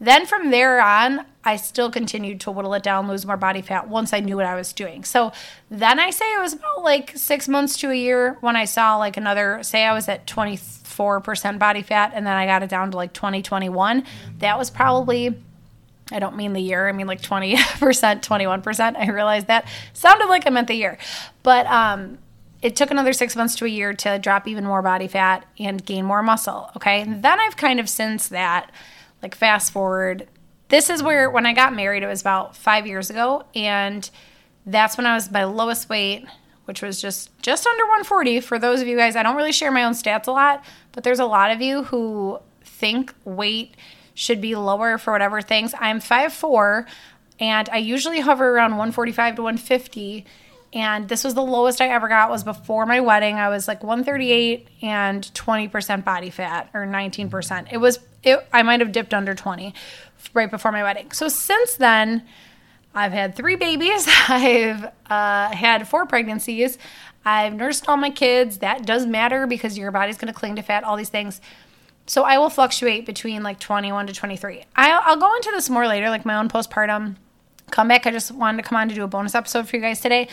Then 0.00 0.26
from 0.26 0.50
there 0.50 0.80
on, 0.80 1.24
I 1.44 1.54
still 1.56 1.90
continued 1.90 2.40
to 2.40 2.50
whittle 2.50 2.74
it 2.74 2.82
down, 2.82 3.08
lose 3.08 3.24
more 3.24 3.36
body 3.36 3.62
fat 3.62 3.88
once 3.88 4.12
I 4.12 4.18
knew 4.18 4.36
what 4.36 4.46
I 4.46 4.56
was 4.56 4.72
doing. 4.72 5.04
So 5.04 5.32
then 5.70 6.00
I 6.00 6.10
say 6.10 6.24
it 6.24 6.40
was 6.40 6.54
about 6.54 6.82
like 6.82 7.12
six 7.16 7.48
months 7.48 7.76
to 7.78 7.90
a 7.90 7.94
year 7.94 8.36
when 8.40 8.56
I 8.56 8.64
saw 8.64 8.96
like 8.96 9.16
another, 9.16 9.62
say 9.62 9.84
I 9.84 9.92
was 9.92 10.08
at 10.08 10.26
24% 10.26 11.58
body 11.58 11.82
fat 11.82 12.12
and 12.14 12.26
then 12.26 12.36
I 12.36 12.46
got 12.46 12.64
it 12.64 12.68
down 12.68 12.90
to 12.90 12.96
like 12.96 13.12
20, 13.12 13.42
21. 13.42 14.04
That 14.38 14.58
was 14.58 14.70
probably 14.70 15.36
I 16.12 16.18
don't 16.18 16.36
mean 16.36 16.52
the 16.52 16.60
year. 16.60 16.88
I 16.88 16.92
mean 16.92 17.06
like 17.06 17.20
20%, 17.20 17.56
21%. 17.56 18.96
I 18.98 19.10
realized 19.10 19.46
that 19.46 19.66
sounded 19.92 20.26
like 20.26 20.46
I 20.46 20.50
meant 20.50 20.68
the 20.68 20.74
year. 20.74 20.98
But 21.42 21.66
um, 21.66 22.18
it 22.60 22.76
took 22.76 22.90
another 22.90 23.12
six 23.12 23.34
months 23.34 23.56
to 23.56 23.64
a 23.64 23.68
year 23.68 23.92
to 23.94 24.18
drop 24.18 24.46
even 24.46 24.64
more 24.64 24.82
body 24.82 25.08
fat 25.08 25.46
and 25.58 25.84
gain 25.84 26.04
more 26.04 26.22
muscle. 26.22 26.70
Okay. 26.76 27.00
And 27.00 27.22
then 27.22 27.40
I've 27.40 27.56
kind 27.56 27.80
of 27.80 27.88
since 27.88 28.28
that, 28.28 28.70
like 29.22 29.34
fast 29.34 29.72
forward, 29.72 30.28
this 30.68 30.88
is 30.88 31.02
where 31.02 31.30
when 31.30 31.46
I 31.46 31.52
got 31.52 31.74
married, 31.74 32.02
it 32.02 32.06
was 32.06 32.20
about 32.20 32.56
five 32.56 32.86
years 32.86 33.10
ago. 33.10 33.44
And 33.54 34.08
that's 34.64 34.96
when 34.96 35.06
I 35.06 35.14
was 35.14 35.30
my 35.30 35.44
lowest 35.44 35.88
weight, 35.88 36.24
which 36.66 36.82
was 36.82 37.00
just 37.00 37.30
just 37.42 37.66
under 37.66 37.84
140. 37.84 38.40
For 38.40 38.58
those 38.58 38.80
of 38.80 38.88
you 38.88 38.96
guys, 38.96 39.16
I 39.16 39.22
don't 39.22 39.36
really 39.36 39.52
share 39.52 39.70
my 39.70 39.84
own 39.84 39.92
stats 39.92 40.28
a 40.28 40.30
lot, 40.30 40.64
but 40.92 41.04
there's 41.04 41.18
a 41.18 41.26
lot 41.26 41.50
of 41.50 41.60
you 41.60 41.84
who 41.84 42.38
think 42.64 43.12
weight– 43.24 43.74
should 44.14 44.40
be 44.40 44.54
lower 44.54 44.98
for 44.98 45.12
whatever 45.12 45.40
things. 45.40 45.74
I'm 45.78 46.00
5'4 46.00 46.86
and 47.40 47.68
I 47.70 47.78
usually 47.78 48.20
hover 48.20 48.54
around 48.54 48.72
145 48.72 49.36
to 49.36 49.42
150 49.42 50.26
and 50.74 51.08
this 51.08 51.22
was 51.22 51.34
the 51.34 51.42
lowest 51.42 51.80
I 51.80 51.88
ever 51.88 52.08
got 52.08 52.30
was 52.30 52.44
before 52.44 52.86
my 52.86 53.00
wedding. 53.00 53.36
I 53.36 53.50
was 53.50 53.68
like 53.68 53.82
138 53.82 54.66
and 54.80 55.22
20% 55.34 56.04
body 56.04 56.30
fat 56.30 56.70
or 56.72 56.86
19%. 56.86 57.72
It 57.72 57.76
was 57.76 57.98
it 58.22 58.46
I 58.52 58.62
might 58.62 58.80
have 58.80 58.92
dipped 58.92 59.12
under 59.12 59.34
20 59.34 59.74
right 60.32 60.50
before 60.50 60.72
my 60.72 60.82
wedding. 60.82 61.10
So 61.12 61.28
since 61.28 61.74
then, 61.74 62.26
I've 62.94 63.12
had 63.12 63.34
three 63.34 63.56
babies. 63.56 64.06
I've 64.28 64.84
uh, 65.10 65.54
had 65.54 65.88
four 65.88 66.06
pregnancies. 66.06 66.78
I've 67.24 67.54
nursed 67.54 67.88
all 67.88 67.96
my 67.96 68.10
kids. 68.10 68.58
That 68.58 68.84
does 68.86 69.06
matter 69.06 69.46
because 69.46 69.78
your 69.78 69.90
body's 69.90 70.16
going 70.16 70.32
to 70.32 70.38
cling 70.38 70.56
to 70.56 70.62
fat, 70.62 70.84
all 70.84 70.96
these 70.96 71.08
things. 71.08 71.40
So 72.06 72.24
I 72.24 72.38
will 72.38 72.50
fluctuate 72.50 73.06
between 73.06 73.42
like 73.42 73.60
21 73.60 74.08
to 74.08 74.12
23. 74.12 74.64
I'll, 74.76 75.00
I'll 75.04 75.16
go 75.16 75.34
into 75.36 75.50
this 75.52 75.70
more 75.70 75.86
later, 75.86 76.10
like 76.10 76.24
my 76.24 76.36
own 76.36 76.48
postpartum 76.48 77.16
comeback. 77.70 78.06
I 78.06 78.10
just 78.10 78.32
wanted 78.32 78.62
to 78.62 78.68
come 78.68 78.76
on 78.76 78.88
to 78.88 78.94
do 78.94 79.04
a 79.04 79.08
bonus 79.08 79.34
episode 79.34 79.68
for 79.68 79.76
you 79.76 79.82
guys 79.82 80.00
today. 80.00 80.28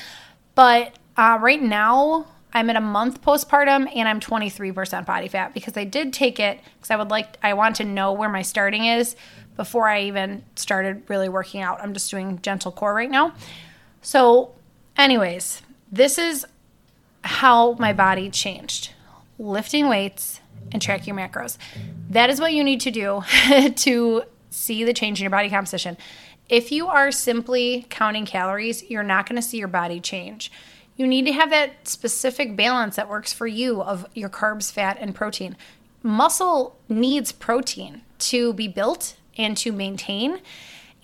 But 0.55 0.95
uh, 1.15 1.37
right 1.41 1.61
now, 1.61 2.25
I'm 2.53 2.69
at 2.69 2.75
a 2.75 2.81
month 2.81 3.21
postpartum 3.21 3.95
and 3.95 4.07
I'm 4.07 4.19
23% 4.19 5.05
body 5.05 5.27
fat 5.27 5.53
because 5.53 5.77
I 5.77 5.83
did 5.83 6.13
take 6.13 6.39
it 6.39 6.59
because 6.75 6.91
I 6.91 6.95
would 6.95 7.11
like, 7.11 7.37
I 7.43 7.53
want 7.53 7.75
to 7.77 7.85
know 7.85 8.11
where 8.13 8.29
my 8.29 8.41
starting 8.41 8.85
is 8.85 9.15
before 9.55 9.87
I 9.87 10.03
even 10.03 10.43
started 10.55 11.03
really 11.07 11.29
working 11.29 11.61
out. 11.61 11.81
I'm 11.81 11.93
just 11.93 12.09
doing 12.09 12.41
gentle 12.41 12.71
core 12.71 12.93
right 12.93 13.09
now. 13.09 13.33
So, 14.01 14.53
anyways, 14.97 15.61
this 15.91 16.17
is 16.17 16.45
how 17.23 17.73
my 17.73 17.93
body 17.93 18.29
changed 18.29 18.93
lifting 19.37 19.87
weights 19.87 20.41
and 20.71 20.81
track 20.81 21.07
your 21.07 21.15
macros. 21.15 21.57
That 22.09 22.29
is 22.29 22.39
what 22.39 22.53
you 22.53 22.63
need 22.63 22.81
to 22.81 22.91
do 22.91 23.23
to 23.75 24.23
see 24.49 24.83
the 24.83 24.93
change 24.93 25.19
in 25.19 25.23
your 25.23 25.31
body 25.31 25.49
composition. 25.49 25.97
If 26.47 26.71
you 26.71 26.87
are 26.87 27.11
simply 27.11 27.85
counting 27.89 28.25
calories, 28.25 28.83
you're 28.89 29.03
not 29.03 29.27
going 29.27 29.35
to 29.35 29.47
see 29.47 29.57
your 29.57 29.67
body 29.67 29.99
change. 29.99 30.51
You 30.97 31.07
need 31.07 31.25
to 31.27 31.31
have 31.31 31.51
that 31.51 31.87
specific 31.87 32.55
balance 32.55 32.95
that 32.95 33.07
works 33.07 33.31
for 33.31 33.47
you 33.47 33.81
of 33.81 34.05
your 34.13 34.29
carbs, 34.29 34.71
fat, 34.71 34.97
and 34.99 35.15
protein. 35.15 35.55
Muscle 36.01 36.77
needs 36.89 37.31
protein 37.31 38.01
to 38.19 38.53
be 38.53 38.67
built 38.67 39.15
and 39.37 39.55
to 39.57 39.71
maintain. 39.71 40.41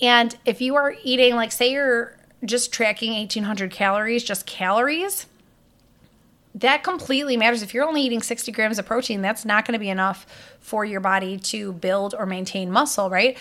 And 0.01 0.35
if 0.45 0.61
you 0.61 0.75
are 0.75 0.95
eating, 1.03 1.35
like, 1.35 1.51
say 1.51 1.71
you're 1.71 2.17
just 2.43 2.73
tracking 2.73 3.13
1800 3.13 3.71
calories, 3.71 4.23
just 4.23 4.45
calories, 4.45 5.27
that 6.55 6.83
completely 6.83 7.35
matters. 7.35 7.61
If 7.61 7.73
you're 7.73 7.85
only 7.85 8.01
eating 8.01 8.21
60 8.21 8.51
grams 8.53 8.79
of 8.79 8.85
protein, 8.85 9.21
that's 9.21 9.43
not 9.43 9.65
going 9.65 9.73
to 9.73 9.79
be 9.79 9.89
enough 9.89 10.25
for 10.59 10.85
your 10.85 11.01
body 11.01 11.37
to 11.37 11.73
build 11.73 12.15
or 12.17 12.25
maintain 12.25 12.71
muscle, 12.71 13.09
right? 13.09 13.37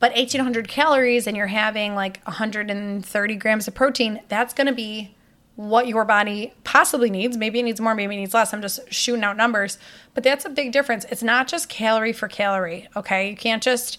But 0.00 0.14
1800 0.16 0.66
calories 0.66 1.26
and 1.26 1.36
you're 1.36 1.46
having 1.46 1.94
like 1.94 2.20
130 2.24 3.36
grams 3.36 3.68
of 3.68 3.74
protein, 3.74 4.20
that's 4.28 4.52
going 4.52 4.66
to 4.66 4.72
be 4.72 5.14
what 5.54 5.86
your 5.86 6.04
body 6.04 6.52
possibly 6.64 7.10
needs. 7.10 7.36
Maybe 7.36 7.60
it 7.60 7.64
needs 7.64 7.80
more, 7.80 7.94
maybe 7.94 8.16
it 8.16 8.18
needs 8.18 8.34
less. 8.34 8.52
I'm 8.52 8.62
just 8.62 8.80
shooting 8.92 9.22
out 9.22 9.36
numbers, 9.36 9.78
but 10.14 10.24
that's 10.24 10.44
a 10.44 10.50
big 10.50 10.72
difference. 10.72 11.04
It's 11.10 11.22
not 11.22 11.48
just 11.48 11.68
calorie 11.68 12.14
for 12.14 12.28
calorie, 12.28 12.88
okay? 12.96 13.30
You 13.30 13.36
can't 13.36 13.62
just 13.62 13.98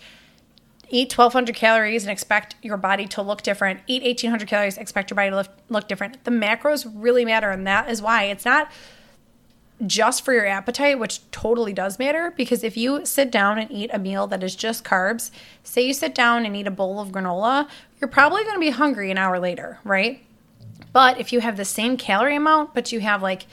eat 0.91 1.17
1200 1.17 1.55
calories 1.55 2.03
and 2.03 2.11
expect 2.11 2.55
your 2.61 2.77
body 2.77 3.07
to 3.07 3.21
look 3.21 3.41
different. 3.41 3.79
Eat 3.87 4.03
1800 4.03 4.47
calories, 4.47 4.77
expect 4.77 5.09
your 5.09 5.15
body 5.15 5.29
to 5.29 5.37
look, 5.37 5.47
look 5.69 5.87
different. 5.87 6.23
The 6.25 6.31
macros 6.31 6.89
really 6.93 7.25
matter, 7.25 7.49
and 7.49 7.65
that 7.65 7.89
is 7.89 8.01
why 8.01 8.25
it's 8.25 8.45
not 8.45 8.71
just 9.87 10.23
for 10.23 10.33
your 10.33 10.45
appetite, 10.45 10.99
which 10.99 11.21
totally 11.31 11.73
does 11.73 11.97
matter. 11.97 12.33
Because 12.35 12.63
if 12.63 12.77
you 12.77 13.05
sit 13.05 13.31
down 13.31 13.57
and 13.57 13.71
eat 13.71 13.89
a 13.93 13.99
meal 13.99 14.27
that 14.27 14.43
is 14.43 14.55
just 14.55 14.83
carbs, 14.83 15.31
say 15.63 15.81
you 15.81 15.93
sit 15.93 16.13
down 16.13 16.45
and 16.45 16.55
eat 16.55 16.67
a 16.67 16.71
bowl 16.71 16.99
of 16.99 17.09
granola, 17.09 17.67
you're 17.99 18.09
probably 18.09 18.43
going 18.43 18.55
to 18.55 18.59
be 18.59 18.69
hungry 18.69 19.09
an 19.09 19.17
hour 19.17 19.39
later, 19.39 19.79
right? 19.83 20.23
But 20.93 21.19
if 21.19 21.31
you 21.31 21.39
have 21.39 21.57
the 21.57 21.65
same 21.65 21.95
calorie 21.97 22.35
amount, 22.35 22.73
but 22.73 22.91
you 22.91 22.99
have 22.99 23.23
like 23.23 23.47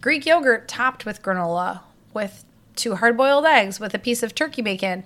Greek 0.00 0.24
yogurt 0.24 0.66
topped 0.66 1.04
with 1.04 1.22
granola, 1.22 1.80
with 2.14 2.44
two 2.74 2.96
hard 2.96 3.16
boiled 3.16 3.44
eggs, 3.44 3.78
with 3.78 3.94
a 3.94 3.98
piece 3.98 4.22
of 4.22 4.34
turkey 4.34 4.62
bacon, 4.62 5.04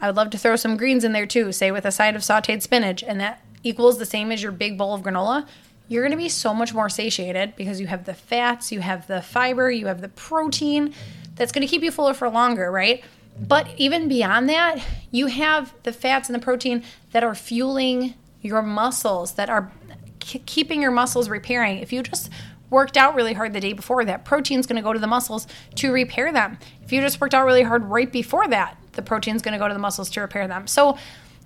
I 0.00 0.06
would 0.06 0.16
love 0.16 0.30
to 0.30 0.38
throw 0.38 0.56
some 0.56 0.76
greens 0.76 1.04
in 1.04 1.12
there 1.12 1.26
too, 1.26 1.52
say 1.52 1.70
with 1.70 1.84
a 1.84 1.90
side 1.90 2.14
of 2.14 2.22
sauteed 2.22 2.62
spinach, 2.62 3.02
and 3.02 3.20
that 3.20 3.42
equals 3.62 3.98
the 3.98 4.06
same 4.06 4.30
as 4.30 4.42
your 4.42 4.52
big 4.52 4.78
bowl 4.78 4.94
of 4.94 5.02
granola. 5.02 5.46
You're 5.88 6.02
going 6.02 6.12
to 6.12 6.22
be 6.22 6.28
so 6.28 6.52
much 6.54 6.74
more 6.74 6.88
satiated 6.88 7.56
because 7.56 7.80
you 7.80 7.86
have 7.86 8.04
the 8.04 8.14
fats, 8.14 8.70
you 8.70 8.80
have 8.80 9.06
the 9.06 9.22
fiber, 9.22 9.70
you 9.70 9.86
have 9.86 10.00
the 10.00 10.08
protein 10.08 10.94
that's 11.34 11.50
going 11.50 11.66
to 11.66 11.70
keep 11.70 11.82
you 11.82 11.90
fuller 11.90 12.14
for 12.14 12.28
longer, 12.28 12.70
right? 12.70 13.02
But 13.40 13.68
even 13.76 14.08
beyond 14.08 14.48
that, 14.48 14.84
you 15.10 15.26
have 15.26 15.72
the 15.84 15.92
fats 15.92 16.28
and 16.28 16.34
the 16.34 16.44
protein 16.44 16.84
that 17.12 17.24
are 17.24 17.34
fueling 17.34 18.14
your 18.42 18.62
muscles, 18.62 19.32
that 19.34 19.48
are 19.48 19.72
keeping 20.20 20.82
your 20.82 20.90
muscles 20.90 21.28
repairing. 21.28 21.78
If 21.78 21.92
you 21.92 22.02
just 22.02 22.30
worked 22.70 22.96
out 22.96 23.14
really 23.14 23.32
hard 23.32 23.52
the 23.52 23.60
day 23.60 23.72
before, 23.72 24.04
that 24.04 24.24
protein's 24.24 24.66
going 24.66 24.76
to 24.76 24.82
go 24.82 24.92
to 24.92 24.98
the 24.98 25.06
muscles 25.06 25.46
to 25.76 25.92
repair 25.92 26.32
them. 26.32 26.58
If 26.84 26.92
you 26.92 27.00
just 27.00 27.20
worked 27.20 27.34
out 27.34 27.46
really 27.46 27.62
hard 27.62 27.84
right 27.84 28.12
before 28.12 28.46
that, 28.48 28.76
the 28.98 29.02
protein's 29.02 29.42
going 29.42 29.52
to 29.52 29.58
go 29.58 29.68
to 29.68 29.72
the 29.72 29.80
muscles 29.80 30.10
to 30.10 30.20
repair 30.20 30.48
them. 30.48 30.66
So, 30.66 30.98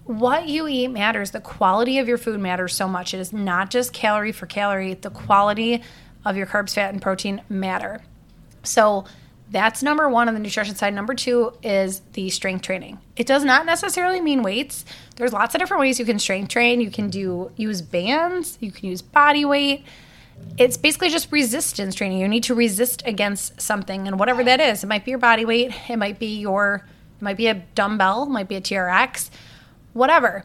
what 0.05 0.49
you 0.49 0.67
eat 0.67 0.89
matters. 0.89 1.31
The 1.31 1.41
quality 1.41 1.99
of 1.99 2.09
your 2.09 2.19
food 2.19 2.41
matters 2.41 2.75
so 2.75 2.89
much. 2.89 3.15
It 3.15 3.21
is 3.21 3.33
not 3.33 3.71
just 3.71 3.93
calorie 3.93 4.33
for 4.33 4.47
calorie, 4.47 4.95
the 4.95 5.11
quality 5.11 5.83
of 6.25 6.37
your 6.37 6.47
carbs, 6.47 6.75
fat, 6.75 6.93
and 6.93 7.01
protein 7.01 7.43
matter. 7.49 8.03
So, 8.65 9.05
that's 9.51 9.83
number 9.83 10.09
one 10.09 10.29
on 10.29 10.35
the 10.35 10.41
nutrition 10.41 10.75
side. 10.75 10.95
Number 10.95 11.15
two 11.15 11.53
is 11.63 12.01
the 12.15 12.31
strength 12.31 12.63
training. 12.63 12.99
It 13.17 13.27
does 13.27 13.45
not 13.45 13.67
necessarily 13.67 14.21
mean 14.21 14.43
weights. 14.43 14.87
There's 15.17 15.35
lots 15.35 15.55
of 15.55 15.61
different 15.61 15.83
ways 15.83 15.99
you 15.99 16.07
can 16.07 16.19
strength 16.19 16.49
train. 16.49 16.81
You 16.81 16.91
can 16.91 17.11
do 17.11 17.53
use 17.57 17.83
bands, 17.83 18.57
you 18.61 18.73
can 18.73 18.89
use 18.89 19.03
body 19.03 19.45
weight. 19.45 19.85
It's 20.57 20.79
basically 20.79 21.11
just 21.11 21.31
resistance 21.31 21.95
training. 21.95 22.19
You 22.19 22.29
need 22.29 22.45
to 22.45 22.55
resist 22.55 23.03
against 23.05 23.61
something, 23.61 24.09
and 24.09 24.19
whatever 24.19 24.43
that 24.43 24.59
is, 24.59 24.83
it 24.83 24.87
might 24.87 25.05
be 25.05 25.11
your 25.11 25.19
body 25.19 25.45
weight, 25.45 25.73
it 25.89 25.97
might 25.97 26.19
be 26.19 26.39
your, 26.39 26.87
might 27.23 27.37
be 27.37 27.47
a 27.47 27.55
dumbbell, 27.55 28.27
might 28.27 28.49
be 28.49 28.57
a 28.57 28.61
TRX, 28.61 29.31
whatever. 29.93 30.45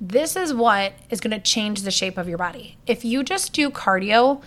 This 0.00 0.36
is 0.36 0.52
what 0.52 0.92
is 1.10 1.20
going 1.20 1.30
to 1.30 1.40
change 1.40 1.82
the 1.82 1.90
shape 1.90 2.18
of 2.18 2.28
your 2.28 2.38
body. 2.38 2.76
If 2.86 3.04
you 3.04 3.22
just 3.22 3.52
do 3.52 3.70
cardio, 3.70 4.42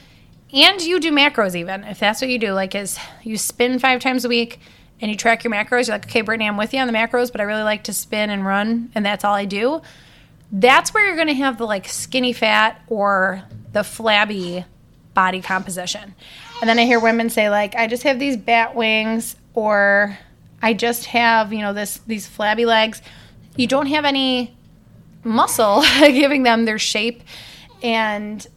and 0.54 0.82
you 0.82 1.00
do 1.00 1.12
macros 1.12 1.56
even 1.56 1.84
if 1.84 2.00
that's 2.00 2.22
what 2.22 2.30
you 2.30 2.40
do 2.40 2.54
like 2.54 2.76
is 2.76 2.98
you 3.24 3.38
spin 3.38 3.80
five 3.80 4.00
times 4.00 4.26
a 4.26 4.30
week 4.30 4.60
and 5.02 5.12
you 5.12 5.18
track 5.18 5.44
your 5.44 5.52
macros 5.52 5.88
you're 5.88 5.96
like 5.96 6.06
okay 6.06 6.22
brittany 6.22 6.48
i'm 6.48 6.58
with 6.58 6.74
you 6.74 6.80
on 6.80 6.88
the 6.88 6.94
macros 6.94 7.32
but 7.32 7.42
i 7.42 7.44
really 7.44 7.64
like 7.64 7.84
to 7.84 7.94
spin 7.94 8.30
and 8.30 8.46
run 8.46 8.90
and 8.96 9.06
that's 9.06 9.24
all 9.24 9.34
i 9.34 9.46
do 9.46 9.82
that's 10.52 10.94
where 10.94 11.06
you're 11.06 11.16
going 11.16 11.28
to 11.28 11.34
have 11.34 11.58
the 11.58 11.66
like 11.66 11.88
skinny 11.88 12.32
fat 12.32 12.82
or 12.88 13.44
the 13.74 13.84
flabby 13.84 14.64
body 15.14 15.42
composition 15.42 16.16
and 16.62 16.70
then 16.70 16.80
i 16.80 16.86
hear 16.86 17.00
women 17.00 17.30
say 17.30 17.50
like 17.50 17.76
i 17.76 17.88
just 17.88 18.04
have 18.04 18.20
these 18.20 18.38
bat 18.38 18.76
wings 18.76 19.36
or 19.54 20.18
i 20.62 20.74
just 20.74 21.06
have 21.06 21.52
you 21.54 21.60
know 21.60 21.74
this 21.74 22.00
these 22.08 22.28
flabby 22.28 22.66
legs 22.66 23.02
you 23.56 23.68
don't 23.68 23.88
have 23.88 24.06
any 24.06 24.56
muscle 25.24 25.84
giving 26.00 26.44
them 26.44 26.66
their 26.66 26.80
shape 26.80 27.24
and 27.82 28.48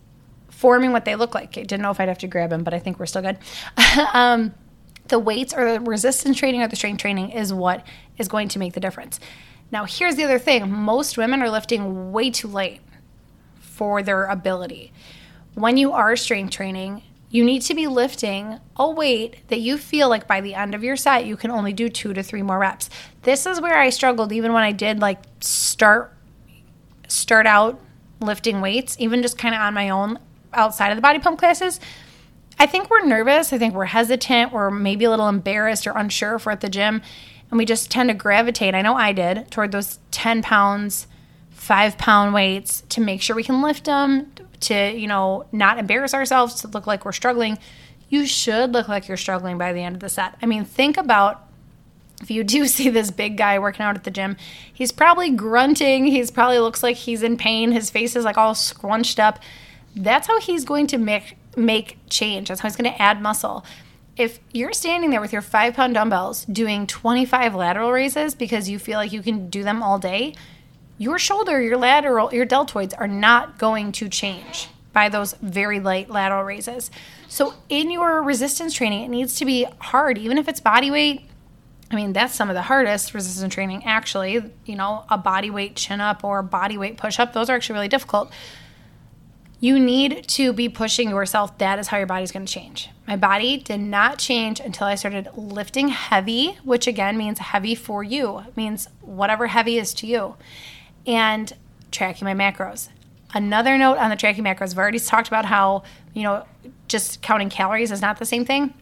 forming 0.59 0.91
what 0.91 1.05
they 1.05 1.15
look 1.15 1.37
like. 1.37 1.57
I 1.57 1.63
didn't 1.63 1.83
know 1.83 1.91
if 1.91 2.01
I'd 2.01 2.09
have 2.09 2.19
to 2.19 2.27
grab 2.27 2.51
them, 2.51 2.65
but 2.65 2.75
I 2.75 2.81
think 2.81 2.99
we're 2.99 3.07
still 3.07 3.23
good. 3.23 3.39
um, 4.13 4.53
the 5.07 5.19
weights 5.19 5.55
or 5.55 5.75
the 5.75 5.81
resistance 5.81 6.37
training 6.37 6.63
or 6.63 6.69
the 6.69 6.75
strength 6.75 7.01
training 7.01 7.31
is 7.31 7.53
what 7.53 7.87
is 8.19 8.27
going 8.27 8.49
to 8.49 8.59
make 8.59 8.73
the 8.73 8.81
difference. 8.81 9.21
Now, 9.71 9.85
here's 9.85 10.17
the 10.17 10.25
other 10.25 10.39
thing 10.39 10.71
most 10.71 11.17
women 11.17 11.43
are 11.43 11.51
lifting 11.51 12.11
way 12.11 12.31
too 12.31 12.49
late 12.49 12.81
for 13.61 14.03
their 14.03 14.25
ability. 14.25 14.93
When 15.55 15.77
you 15.77 15.93
are 15.93 16.17
strength 16.17 16.51
training, 16.51 17.03
you 17.31 17.45
need 17.45 17.61
to 17.63 17.75
be 17.75 17.87
lifting 17.87 18.59
a 18.77 18.91
weight 18.91 19.47
that 19.49 19.61
you 19.61 19.77
feel 19.77 20.09
like 20.09 20.27
by 20.27 20.41
the 20.41 20.55
end 20.55 20.75
of 20.75 20.83
your 20.83 20.97
set 20.97 21.27
you 21.27 21.37
can 21.37 21.51
only 21.51 21.73
do 21.73 21.89
two 21.89 22.15
to 22.15 22.23
three 22.23 22.43
more 22.43 22.59
reps. 22.59 22.89
This 23.23 23.47
is 23.47 23.61
where 23.61 23.79
I 23.79 23.91
struggled 23.91 24.33
even 24.33 24.53
when 24.53 24.63
I 24.63 24.73
did 24.73 25.01
like 25.01 25.19
start 25.41 26.13
start 27.09 27.47
out 27.47 27.81
lifting 28.21 28.61
weights, 28.61 28.97
even 28.99 29.23
just 29.23 29.39
kind 29.39 29.55
of 29.55 29.61
on 29.61 29.75
my 29.75 29.91
own 29.91 30.19
outside 30.53 30.91
of 30.91 30.97
the 30.97 31.03
body 31.03 31.19
pump 31.19 31.39
classes, 31.39 31.81
I 32.59 32.67
think 32.67 32.91
we're 32.91 33.05
nervous. 33.05 33.53
I 33.53 33.59
think 33.59 33.75
we're 33.75 33.87
hesitant. 33.87 34.53
We're 34.53 34.71
maybe 34.71 35.05
a 35.05 35.11
little 35.11 35.29
embarrassed 35.29 35.87
or 35.87 35.93
unsure 35.93 36.37
if 36.37 36.47
we're 36.47 36.53
at 36.53 36.61
the 36.61 36.69
gym. 36.69 37.03
And 37.51 37.59
we 37.59 37.65
just 37.65 37.91
tend 37.91 38.11
to 38.11 38.15
gravitate, 38.15 38.75
I 38.75 38.83
know 38.83 38.95
I 38.95 39.13
did, 39.13 39.51
toward 39.51 39.73
those 39.73 39.99
10 40.11 40.43
pounds, 40.43 41.07
five 41.51 41.97
pound 41.97 42.35
weights 42.35 42.83
to 42.91 43.01
make 43.01 43.23
sure 43.23 43.35
we 43.35 43.45
can 43.45 43.63
lift 43.63 43.85
them, 43.85 44.33
to, 44.61 44.93
you 44.93 45.07
know, 45.07 45.47
not 45.53 45.79
embarrass 45.79 46.15
ourselves, 46.15 46.61
to 46.63 46.69
look 46.69 46.87
like 46.87 47.05
we're 47.05 47.13
struggling. 47.13 47.59
You 48.09 48.27
should 48.27 48.73
look 48.73 48.89
like 48.89 49.09
you're 49.09 49.17
struggling 49.17 49.59
by 49.59 49.73
the 49.73 49.83
end 49.83 49.97
of 49.97 50.01
the 50.01 50.09
set. 50.09 50.37
I 50.41 50.47
mean, 50.47 50.65
think 50.65 50.97
about 50.97 51.45
if 52.21 52.31
you 52.31 52.45
do 52.45 52.67
see 52.69 52.89
this 52.89 53.11
big 53.11 53.37
guy 53.37 53.59
working 53.59 53.83
out 53.83 53.97
at 53.97 54.05
the 54.05 54.11
gym, 54.11 54.37
he's 54.73 54.93
probably 54.93 55.31
grunting. 55.31 56.07
He's 56.07 56.31
probably 56.31 56.59
looks 56.59 56.83
like 56.83 56.97
he's 56.97 57.23
in 57.23 57.37
pain. 57.37 57.73
His 57.73 57.91
face 57.91 58.17
is 58.17 58.25
like 58.25 58.39
all 58.39 58.55
scrunched 58.55 59.21
up 59.21 59.41
that's 59.99 60.27
how 60.27 60.41
he's 60.41 60.65
going 60.65 60.87
to 60.89 60.99
make 60.99 61.37
make 61.57 61.99
change. 62.09 62.49
That's 62.49 62.61
how 62.61 62.69
he's 62.69 62.77
going 62.77 62.93
to 62.93 63.03
add 63.03 63.21
muscle. 63.21 63.65
If 64.17 64.41
you're 64.53 64.73
standing 64.73 65.11
there 65.11 65.21
with 65.21 65.33
your 65.33 65.43
five 65.43 65.75
pound 65.75 65.95
dumbbells 65.95 66.45
doing 66.45 66.87
25 66.87 67.55
lateral 67.55 67.93
raises 67.93 68.35
because 68.35 68.69
you 68.69 68.79
feel 68.79 68.99
like 68.99 69.13
you 69.13 69.23
can 69.23 69.49
do 69.49 69.63
them 69.63 69.83
all 69.83 69.99
day, 69.99 70.35
your 70.99 71.19
shoulder, 71.19 71.61
your 71.61 71.77
lateral, 71.77 72.33
your 72.35 72.47
deltoids 72.47 72.93
are 72.99 73.09
not 73.09 73.59
going 73.59 73.93
to 73.93 74.09
change 74.09 74.69
by 74.93 75.09
those 75.09 75.35
very 75.41 75.81
light 75.81 76.11
lateral 76.11 76.45
raises. 76.45 76.91
So 77.29 77.55
in 77.69 77.91
your 77.91 78.23
resistance 78.23 78.75
training, 78.75 79.05
it 79.05 79.09
needs 79.09 79.37
to 79.37 79.45
be 79.45 79.67
hard, 79.81 80.19
even 80.19 80.39
if 80.39 80.49
it's 80.49 80.61
body 80.61 80.91
weight. 80.91 81.23
I 81.91 81.97
mean, 81.97 82.13
that's 82.13 82.35
some 82.35 82.51
of 82.51 82.55
the 82.55 82.63
hardest 82.63 83.15
resistance 83.15 83.55
training, 83.55 83.85
actually. 83.85 84.43
You 84.67 84.77
know, 84.77 85.05
a 85.09 85.17
body 85.17 85.51
weight 85.51 85.77
chin 85.77 86.01
up 86.01 86.25
or 86.25 86.41
a 86.41 86.45
body 86.45 86.77
weight 86.77 86.97
push 86.97 87.19
up, 87.19 87.33
those 87.33 87.49
are 87.49 87.55
actually 87.55 87.75
really 87.75 87.89
difficult 87.89 88.33
you 89.61 89.79
need 89.79 90.27
to 90.29 90.53
be 90.53 90.69
pushing 90.69 91.11
yourself. 91.11 91.59
That 91.59 91.79
is 91.79 91.89
how 91.89 91.97
your 91.97 92.07
body's 92.07 92.31
going 92.31 92.47
to 92.47 92.53
change. 92.53 92.91
My 93.07 93.17
body 93.17 93.57
did 93.59 93.81
not 93.81 94.19
change 94.19 94.61
until 94.61 94.87
I 94.87 94.95
started 94.95 95.29
lifting 95.35 95.89
heavy, 95.89 96.59
which 96.63 96.87
again 96.87 97.17
means 97.17 97.39
heavy 97.39 97.75
for 97.75 98.05
you, 98.05 98.39
it 98.41 98.57
means 98.57 98.89
whatever 99.01 99.49
heavy 99.49 99.79
is 99.79 99.93
to 99.95 100.07
you, 100.07 100.37
and 101.09 101.53
tracking 101.91 102.25
my 102.25 102.35
macros. 102.35 102.89
Another 103.35 103.77
note 103.77 103.99
on 103.99 104.11
the 104.11 104.17
tracking 104.17 104.45
macros, 104.45 104.71
I've 104.73 104.79
already 104.79 105.01
talked 105.01 105.27
about 105.27 105.45
how, 105.45 105.83
you 106.15 106.23
know, 106.23 106.47
just 106.87 107.21
counting 107.21 107.51
calories 107.51 107.91
is 107.91 108.01
not 108.01 108.19
the 108.19 108.25
same 108.25 108.45
thing. 108.45 108.73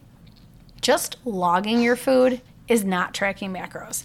Just 0.79 1.17
logging 1.25 1.81
your 1.81 1.95
food 1.95 2.41
is 2.67 2.83
not 2.83 3.15
tracking 3.15 3.51
macros. 3.51 4.03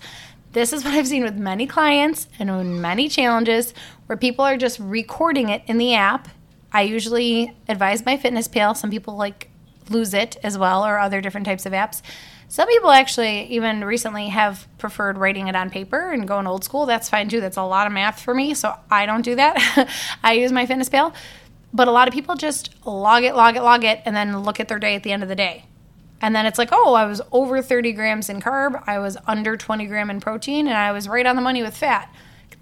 This 0.52 0.72
is 0.72 0.84
what 0.84 0.94
I've 0.94 1.06
seen 1.06 1.22
with 1.22 1.36
many 1.36 1.66
clients 1.66 2.28
and 2.38 2.50
on 2.50 2.80
many 2.80 3.10
challenges 3.10 3.74
where 4.06 4.16
people 4.16 4.44
are 4.44 4.56
just 4.56 4.78
recording 4.78 5.50
it 5.50 5.62
in 5.66 5.76
the 5.76 5.94
app 5.94 6.28
I 6.72 6.82
usually 6.82 7.54
advise 7.68 8.04
my 8.04 8.16
fitness 8.16 8.48
pal. 8.48 8.74
Some 8.74 8.90
people 8.90 9.16
like 9.16 9.50
lose 9.90 10.14
it 10.14 10.36
as 10.42 10.56
well, 10.56 10.84
or 10.84 10.98
other 10.98 11.20
different 11.20 11.46
types 11.46 11.66
of 11.66 11.72
apps. 11.72 12.00
Some 12.52 12.68
people 12.68 12.90
actually, 12.90 13.44
even 13.44 13.82
recently, 13.82 14.28
have 14.28 14.68
preferred 14.76 15.16
writing 15.16 15.48
it 15.48 15.56
on 15.56 15.70
paper 15.70 16.10
and 16.10 16.28
going 16.28 16.46
old 16.46 16.64
school. 16.64 16.84
That's 16.84 17.08
fine 17.08 17.30
too. 17.30 17.40
That's 17.40 17.56
a 17.56 17.62
lot 17.62 17.86
of 17.86 17.94
math 17.94 18.20
for 18.20 18.34
me, 18.34 18.52
so 18.52 18.74
I 18.90 19.06
don't 19.06 19.22
do 19.22 19.34
that. 19.36 19.88
I 20.22 20.34
use 20.34 20.52
my 20.52 20.66
fitness 20.66 20.90
pal. 20.90 21.14
But 21.72 21.88
a 21.88 21.90
lot 21.92 22.08
of 22.08 22.12
people 22.12 22.34
just 22.34 22.68
log 22.84 23.24
it, 23.24 23.34
log 23.34 23.56
it, 23.56 23.62
log 23.62 23.84
it, 23.84 24.02
and 24.04 24.14
then 24.14 24.42
look 24.42 24.60
at 24.60 24.68
their 24.68 24.78
day 24.78 24.94
at 24.94 25.02
the 25.02 25.12
end 25.12 25.22
of 25.22 25.30
the 25.30 25.34
day. 25.34 25.64
And 26.20 26.36
then 26.36 26.44
it's 26.44 26.58
like, 26.58 26.68
oh, 26.72 26.92
I 26.92 27.06
was 27.06 27.22
over 27.32 27.62
30 27.62 27.92
grams 27.92 28.28
in 28.28 28.42
carb, 28.42 28.82
I 28.86 28.98
was 28.98 29.16
under 29.26 29.56
20 29.56 29.86
gram 29.86 30.10
in 30.10 30.20
protein, 30.20 30.66
and 30.66 30.76
I 30.76 30.92
was 30.92 31.08
right 31.08 31.24
on 31.24 31.36
the 31.36 31.42
money 31.42 31.62
with 31.62 31.74
fat. 31.74 32.14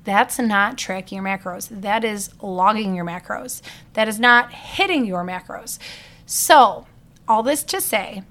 That's 0.05 0.39
not 0.39 0.79
tracking 0.79 1.17
your 1.17 1.25
macros. 1.25 1.69
That 1.69 2.05
is 2.05 2.31
logging 2.41 2.95
your 2.95 3.05
macros. 3.05 3.61
That 3.95 4.07
is 4.07 4.21
not 4.21 4.53
hitting 4.53 5.05
your 5.05 5.25
macros. 5.25 5.81
So, 6.27 6.87
all 7.27 7.43
this 7.43 7.65
to 7.65 7.81
say, 7.81 8.23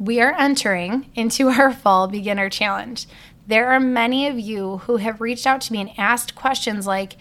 we 0.00 0.18
are 0.20 0.32
entering 0.32 1.10
into 1.14 1.48
our 1.48 1.72
fall 1.72 2.08
beginner 2.08 2.48
challenge. 2.48 3.06
There 3.46 3.68
are 3.68 3.78
many 3.78 4.26
of 4.26 4.40
you 4.40 4.78
who 4.78 4.96
have 4.96 5.20
reached 5.20 5.46
out 5.46 5.60
to 5.62 5.72
me 5.72 5.80
and 5.82 5.90
asked 5.98 6.34
questions 6.34 6.86
like, 6.86 7.16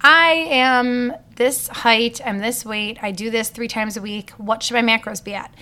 I 0.00 0.30
am 0.50 1.14
this 1.36 1.68
height, 1.68 2.20
I'm 2.24 2.38
this 2.38 2.64
weight, 2.64 2.98
I 3.02 3.12
do 3.12 3.30
this 3.30 3.50
three 3.50 3.68
times 3.68 3.96
a 3.96 4.00
week. 4.00 4.30
What 4.32 4.62
should 4.62 4.74
my 4.74 4.82
macros 4.82 5.22
be 5.22 5.34
at? 5.34 5.52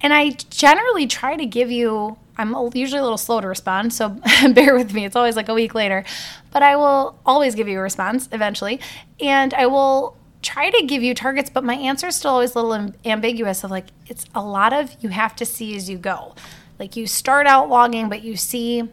And 0.00 0.12
I 0.12 0.30
generally 0.50 1.06
try 1.06 1.36
to 1.36 1.46
give 1.46 1.70
you 1.70 2.16
I'm 2.40 2.54
usually 2.72 3.00
a 3.00 3.02
little 3.02 3.18
slow 3.18 3.42
to 3.42 3.46
respond, 3.46 3.92
so 3.92 4.08
bear 4.54 4.74
with 4.74 4.94
me. 4.94 5.04
It's 5.04 5.14
always 5.14 5.36
like 5.36 5.50
a 5.50 5.54
week 5.54 5.74
later. 5.74 6.04
But 6.52 6.62
I 6.62 6.74
will 6.74 7.18
always 7.26 7.54
give 7.54 7.68
you 7.68 7.78
a 7.78 7.82
response 7.82 8.30
eventually. 8.32 8.80
And 9.20 9.52
I 9.52 9.66
will 9.66 10.16
try 10.52 10.68
to 10.68 10.82
give 10.84 11.02
you 11.02 11.14
targets, 11.14 11.48
but 11.48 11.62
my 11.62 11.74
answer 11.74 12.08
is 12.08 12.16
still 12.16 12.32
always 12.32 12.54
a 12.56 12.60
little 12.60 12.92
ambiguous 13.04 13.62
of 13.62 13.70
like, 13.70 13.86
it's 14.06 14.26
a 14.34 14.42
lot 14.42 14.72
of 14.72 14.96
you 15.00 15.08
have 15.10 15.36
to 15.36 15.46
see 15.46 15.76
as 15.76 15.88
you 15.88 15.96
go. 15.96 16.34
Like 16.78 16.96
you 16.96 17.06
start 17.06 17.46
out 17.46 17.68
logging, 17.68 18.08
but 18.08 18.22
you 18.22 18.36
see 18.36 18.88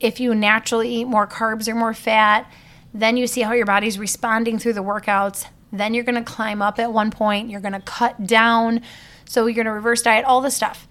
if 0.00 0.20
you 0.20 0.34
naturally 0.34 0.96
eat 0.96 1.04
more 1.04 1.26
carbs 1.26 1.66
or 1.66 1.74
more 1.74 1.94
fat, 1.94 2.50
then 2.92 3.16
you 3.16 3.26
see 3.26 3.40
how 3.40 3.52
your 3.52 3.64
body's 3.64 3.98
responding 3.98 4.58
through 4.58 4.74
the 4.74 4.82
workouts. 4.82 5.46
Then 5.72 5.94
you're 5.94 6.04
going 6.04 6.22
to 6.22 6.30
climb 6.30 6.60
up 6.60 6.78
at 6.78 6.92
one 6.92 7.10
point, 7.10 7.48
you're 7.48 7.60
going 7.60 7.72
to 7.72 7.80
cut 7.80 8.26
down. 8.26 8.82
So 9.24 9.46
you're 9.46 9.54
going 9.54 9.66
to 9.66 9.72
reverse 9.72 10.02
diet, 10.02 10.26
all 10.26 10.42
this 10.42 10.56
stuff 10.56 10.88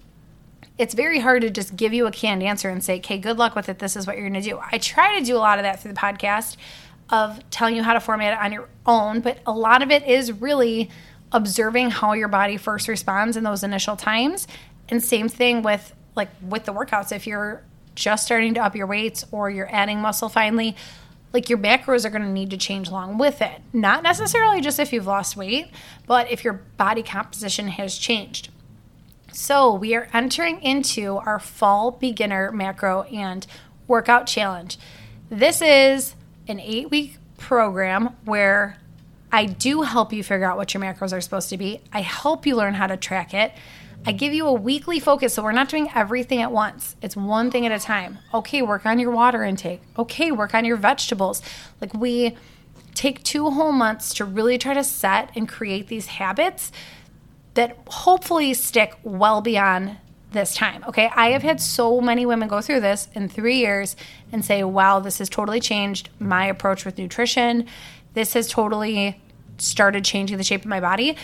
it's 0.77 0.93
very 0.93 1.19
hard 1.19 1.41
to 1.41 1.49
just 1.49 1.75
give 1.75 1.91
you 1.91 2.05
a 2.05 2.11
canned 2.11 2.43
answer 2.43 2.69
and 2.69 2.83
say, 2.83 2.97
okay, 2.97 3.17
good 3.17 3.37
luck 3.37 3.55
with 3.55 3.67
it. 3.67 3.79
This 3.79 3.95
is 3.95 4.05
what 4.05 4.15
you're 4.15 4.29
going 4.29 4.41
to 4.41 4.47
do. 4.47 4.59
I 4.71 4.77
try 4.77 5.17
to 5.17 5.25
do 5.25 5.35
a 5.35 5.39
lot 5.39 5.57
of 5.57 5.63
that 5.63 5.81
through 5.81 5.93
the 5.93 5.99
podcast 5.99 6.55
of 7.09 7.49
telling 7.49 7.75
you 7.75 7.83
how 7.83 7.93
to 7.93 7.99
format 7.99 8.33
it 8.33 8.43
on 8.43 8.51
your 8.51 8.67
own, 8.85 9.21
but 9.21 9.39
a 9.45 9.51
lot 9.51 9.81
of 9.81 9.91
it 9.91 10.03
is 10.03 10.31
really 10.31 10.89
observing 11.31 11.89
how 11.89 12.13
your 12.13 12.27
body 12.27 12.57
first 12.57 12.87
responds 12.87 13.37
in 13.37 13.43
those 13.43 13.63
initial 13.63 13.95
times. 13.95 14.47
And 14.89 15.03
same 15.03 15.29
thing 15.29 15.61
with 15.61 15.93
like 16.15 16.29
with 16.41 16.65
the 16.65 16.73
workouts. 16.73 17.11
If 17.11 17.27
you're 17.27 17.63
just 17.95 18.25
starting 18.25 18.53
to 18.55 18.63
up 18.63 18.75
your 18.75 18.87
weights 18.87 19.25
or 19.31 19.49
you're 19.49 19.73
adding 19.73 19.99
muscle 20.01 20.29
finally, 20.29 20.75
like 21.33 21.49
your 21.49 21.57
macros 21.57 22.05
are 22.05 22.09
going 22.09 22.23
to 22.23 22.29
need 22.29 22.51
to 22.51 22.57
change 22.57 22.89
along 22.89 23.17
with 23.17 23.41
it. 23.41 23.61
Not 23.73 24.03
necessarily 24.03 24.61
just 24.61 24.79
if 24.79 24.93
you've 24.93 25.07
lost 25.07 25.35
weight, 25.35 25.69
but 26.05 26.31
if 26.31 26.43
your 26.43 26.53
body 26.77 27.03
composition 27.03 27.67
has 27.69 27.97
changed. 27.97 28.49
So, 29.33 29.73
we 29.73 29.93
are 29.93 30.07
entering 30.13 30.61
into 30.63 31.17
our 31.17 31.37
fall 31.37 31.91
beginner 31.91 32.51
macro 32.51 33.03
and 33.03 33.45
workout 33.87 34.25
challenge. 34.25 34.79
This 35.29 35.61
is 35.61 36.15
an 36.47 36.59
eight 36.59 36.89
week 36.89 37.17
program 37.37 38.15
where 38.25 38.77
I 39.31 39.45
do 39.45 39.81
help 39.81 40.13
you 40.13 40.23
figure 40.23 40.45
out 40.45 40.57
what 40.57 40.73
your 40.73 40.81
macros 40.81 41.11
are 41.11 41.21
supposed 41.21 41.49
to 41.49 41.57
be. 41.57 41.81
I 41.91 42.01
help 42.01 42.45
you 42.45 42.55
learn 42.55 42.75
how 42.75 42.87
to 42.87 42.97
track 42.97 43.33
it. 43.33 43.51
I 44.05 44.11
give 44.13 44.33
you 44.33 44.47
a 44.47 44.53
weekly 44.53 44.99
focus, 44.99 45.33
so 45.33 45.43
we're 45.43 45.51
not 45.51 45.69
doing 45.69 45.89
everything 45.93 46.41
at 46.41 46.51
once. 46.51 46.95
It's 47.01 47.17
one 47.17 47.51
thing 47.51 47.65
at 47.65 47.71
a 47.71 47.83
time. 47.83 48.19
Okay, 48.33 48.61
work 48.61 48.85
on 48.85 48.99
your 48.99 49.11
water 49.11 49.43
intake. 49.43 49.81
Okay, 49.97 50.31
work 50.31 50.53
on 50.53 50.63
your 50.63 50.77
vegetables. 50.77 51.41
Like 51.81 51.93
we 51.93 52.37
take 52.93 53.21
two 53.23 53.49
whole 53.49 53.71
months 53.71 54.13
to 54.15 54.25
really 54.25 54.57
try 54.57 54.73
to 54.73 54.83
set 54.83 55.31
and 55.35 55.47
create 55.47 55.87
these 55.87 56.07
habits 56.07 56.71
that 57.55 57.77
hopefully 57.87 58.53
stick 58.53 58.97
well 59.03 59.41
beyond 59.41 59.97
this 60.31 60.53
time. 60.53 60.83
Okay, 60.87 61.09
I 61.15 61.29
have 61.29 61.43
had 61.43 61.61
so 61.61 62.01
many 62.01 62.25
women 62.25 62.47
go 62.47 62.61
through 62.61 62.81
this 62.81 63.07
in 63.13 63.29
three 63.29 63.57
years 63.57 63.95
and 64.31 64.43
say, 64.43 64.63
wow, 64.63 64.99
this 64.99 65.19
has 65.19 65.29
totally 65.29 65.59
changed 65.59 66.09
my 66.19 66.45
approach 66.45 66.85
with 66.85 66.97
nutrition. 66.97 67.65
This 68.13 68.33
has 68.33 68.47
totally 68.47 69.21
started 69.57 70.03
changing 70.03 70.37
the 70.37 70.43
shape 70.43 70.61
of 70.61 70.67
my 70.67 70.79
body. 70.79 71.15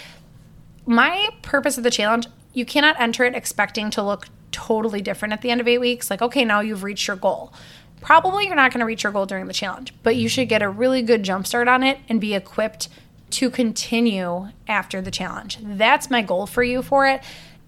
My 0.86 1.30
purpose 1.42 1.78
of 1.78 1.84
the 1.84 1.92
challenge 1.92 2.28
you 2.54 2.66
cannot 2.66 3.00
enter 3.00 3.24
it 3.24 3.36
expecting 3.36 3.90
to 3.92 4.04
look 4.04 4.28
totally 4.52 5.02
different 5.02 5.34
at 5.34 5.42
the 5.42 5.50
end 5.50 5.60
of 5.60 5.68
eight 5.68 5.80
weeks. 5.80 6.10
Like, 6.10 6.22
okay, 6.22 6.46
now 6.46 6.60
you've 6.60 6.84
reached 6.84 7.08
your 7.08 7.18
goal. 7.18 7.52
Probably 8.00 8.46
you're 8.46 8.56
not 8.56 8.72
going 8.72 8.82
to 8.82 8.86
reach 8.86 9.04
your 9.04 9.12
goal 9.12 9.26
during 9.26 9.48
the 9.48 9.54
challenge, 9.54 9.94
but 10.04 10.16
you 10.16 10.30
should 10.30 10.50
get 10.50 10.62
a 10.62 10.70
really 10.70 11.02
good 11.02 11.24
jump 11.24 11.48
start 11.48 11.68
on 11.68 11.84
it 11.84 12.00
and 12.08 12.22
be 12.22 12.36
equipped 12.36 12.90
to 13.32 13.50
continue 13.50 14.50
after 14.68 15.02
the 15.02 15.10
challenge. 15.10 15.58
That's 15.62 16.12
my 16.12 16.22
goal 16.22 16.46
for 16.46 16.64
you 16.64 16.84
for 16.84 17.08
it 17.08 17.24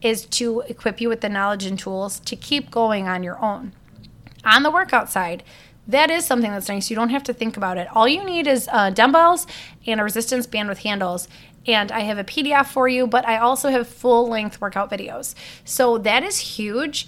is 0.06 0.24
to 0.28 0.62
equip 0.68 1.02
you 1.02 1.10
with 1.10 1.22
the 1.22 1.30
knowledge 1.30 1.66
and 1.66 1.80
tools 1.80 2.20
to 2.20 2.36
keep 2.36 2.70
going 2.70 3.08
on 3.08 3.24
your 3.24 3.44
own. 3.44 3.74
On 4.44 4.62
the 4.62 4.70
workout 4.70 5.10
side, 5.10 5.44
that 5.88 6.12
is 6.12 6.26
something 6.26 6.52
that's 6.52 6.70
nice. 6.70 6.92
You 6.92 6.96
don't 6.96 7.10
have 7.10 7.24
to 7.24 7.34
think 7.34 7.58
about 7.58 7.80
it. 7.80 7.88
All 7.92 8.08
you 8.08 8.24
need 8.24 8.46
is 8.46 8.70
uh, 8.72 8.92
dumbbells 8.92 9.48
and 9.88 10.00
a 10.00 10.04
resistance 10.04 10.46
band 10.46 10.70
with 10.70 10.80
handles, 10.80 11.28
and 11.66 11.92
I 11.92 12.02
have 12.02 12.20
a 12.20 12.24
PDF 12.24 12.68
for 12.68 12.88
you, 12.88 13.08
but 13.08 13.28
I 13.28 13.40
also 13.40 13.70
have 13.70 13.88
full 13.88 14.30
length 14.30 14.62
workout 14.62 14.92
videos. 14.92 15.34
So 15.64 15.98
that 15.98 16.22
is 16.22 16.38
huge 16.38 17.08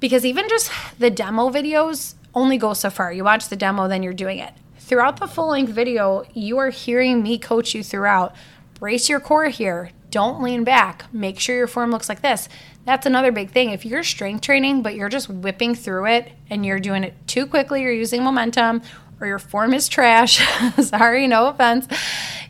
because 0.00 0.24
even 0.24 0.48
just 0.48 0.72
the 0.98 1.10
demo 1.10 1.50
videos 1.50 2.14
only 2.34 2.58
go 2.58 2.74
so 2.74 2.90
far. 2.90 3.12
You 3.12 3.22
watch 3.22 3.48
the 3.48 3.56
demo, 3.56 3.86
then 3.86 4.02
you're 4.02 4.12
doing 4.12 4.38
it. 4.38 4.54
Throughout 4.80 5.20
the 5.20 5.28
full 5.28 5.50
length 5.50 5.70
video, 5.70 6.24
you 6.34 6.58
are 6.58 6.70
hearing 6.70 7.22
me 7.22 7.38
coach 7.38 7.76
you 7.76 7.84
throughout. 7.84 8.34
Brace 8.74 9.08
your 9.08 9.20
core 9.20 9.50
here. 9.50 9.90
Don't 10.10 10.42
lean 10.42 10.64
back. 10.64 11.12
Make 11.12 11.38
sure 11.38 11.56
your 11.56 11.66
form 11.66 11.90
looks 11.90 12.08
like 12.08 12.22
this. 12.22 12.48
That's 12.84 13.06
another 13.06 13.30
big 13.30 13.50
thing. 13.50 13.70
If 13.70 13.84
you're 13.84 14.02
strength 14.02 14.40
training, 14.42 14.82
but 14.82 14.94
you're 14.94 15.08
just 15.08 15.28
whipping 15.28 15.74
through 15.74 16.06
it 16.06 16.32
and 16.48 16.64
you're 16.64 16.80
doing 16.80 17.04
it 17.04 17.14
too 17.26 17.46
quickly, 17.46 17.82
you're 17.82 17.92
using 17.92 18.24
momentum, 18.24 18.82
or 19.20 19.26
your 19.26 19.38
form 19.38 19.74
is 19.74 19.88
trash. 19.88 20.40
Sorry, 20.80 21.26
no 21.26 21.48
offense 21.48 21.88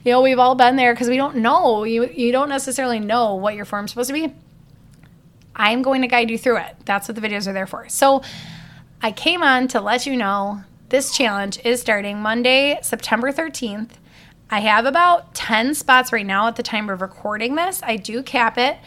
you 0.05 0.13
know, 0.13 0.23
we've 0.23 0.39
all 0.39 0.55
been 0.55 0.77
there 0.77 0.95
because 0.95 1.09
we 1.09 1.17
don't 1.17 1.37
know. 1.37 1.85
You 1.85 2.07
you 2.09 2.33
don't 2.33 2.49
necessarily 2.49 2.99
know 2.99 3.35
what 3.35 3.55
your 3.55 3.65
form's 3.65 3.91
supposed 3.91 4.09
to 4.09 4.15
be. 4.15 4.33
I'm 5.55 5.83
going 5.83 6.03
to 6.03 6.09
guide 6.09 6.31
you 6.31 6.39
through 6.39 6.59
it. 6.59 6.77
That's 6.85 7.09
what 7.09 7.15
the 7.15 7.21
videos 7.21 7.47
are 7.47 7.53
there 7.53 7.67
for. 7.67 7.89
So 7.89 8.23
I 9.03 9.13
came 9.13 9.43
on 9.43 9.69
to 9.69 9.81
let 9.81 10.07
you 10.07 10.17
know 10.17 10.63
this 10.89 11.15
challenge 11.15 11.59
is 11.65 11.81
starting 11.81 12.21
Monday, 12.21 12.79
September 12.81 13.33
13th. 13.33 13.91
I 14.51 14.61
have 14.61 14.87
about 14.87 15.35
10 15.35 15.75
spots 15.75 16.11
right 16.11 16.25
now 16.25 16.47
at 16.47 16.57
the 16.57 16.63
time 16.63 16.89
of 16.89 17.03
recording 17.03 17.55
this. 17.55 17.83
I 17.83 17.97
do 17.97 18.23
cap 18.23 18.57
it 18.57 18.79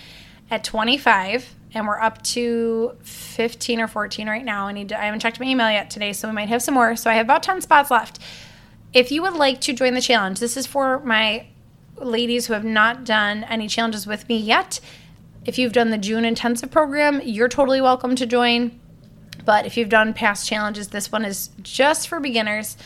at 0.49 0.63
25 0.63 1.55
and 1.73 1.87
we're 1.87 1.99
up 1.99 2.21
to 2.23 2.97
15 3.03 3.79
or 3.79 3.87
14 3.87 4.27
right 4.27 4.43
now. 4.43 4.67
I 4.67 4.71
need 4.71 4.89
to 4.89 4.99
I 4.99 5.05
haven't 5.05 5.19
checked 5.19 5.39
my 5.39 5.45
email 5.45 5.69
yet 5.69 5.89
today, 5.91 6.13
so 6.13 6.27
we 6.27 6.33
might 6.33 6.49
have 6.49 6.63
some 6.63 6.73
more. 6.73 6.95
So 6.95 7.11
I 7.11 7.13
have 7.13 7.27
about 7.27 7.43
10 7.43 7.61
spots 7.61 7.91
left. 7.91 8.19
If 8.91 9.11
you 9.11 9.21
would 9.21 9.33
like 9.33 9.61
to 9.61 9.73
join 9.73 9.93
the 9.93 10.01
challenge, 10.01 10.39
this 10.39 10.57
is 10.57 10.65
for 10.65 10.99
my 11.01 11.45
ladies 11.95 12.47
who 12.47 12.53
have 12.53 12.65
not 12.65 13.05
done 13.05 13.43
any 13.43 13.67
challenges 13.67 14.07
with 14.07 14.27
me 14.27 14.37
yet. 14.37 14.79
If 15.45 15.59
you've 15.59 15.73
done 15.73 15.91
the 15.91 15.97
June 15.97 16.25
intensive 16.25 16.71
program, 16.71 17.21
you're 17.23 17.47
totally 17.47 17.81
welcome 17.81 18.15
to 18.15 18.25
join. 18.25 18.79
But 19.45 19.65
if 19.65 19.77
you've 19.77 19.89
done 19.89 20.13
past 20.13 20.47
challenges, 20.47 20.89
this 20.89 21.11
one 21.11 21.23
is 21.23 21.51
just 21.61 22.07
for 22.07 22.19
beginners. 22.19 22.77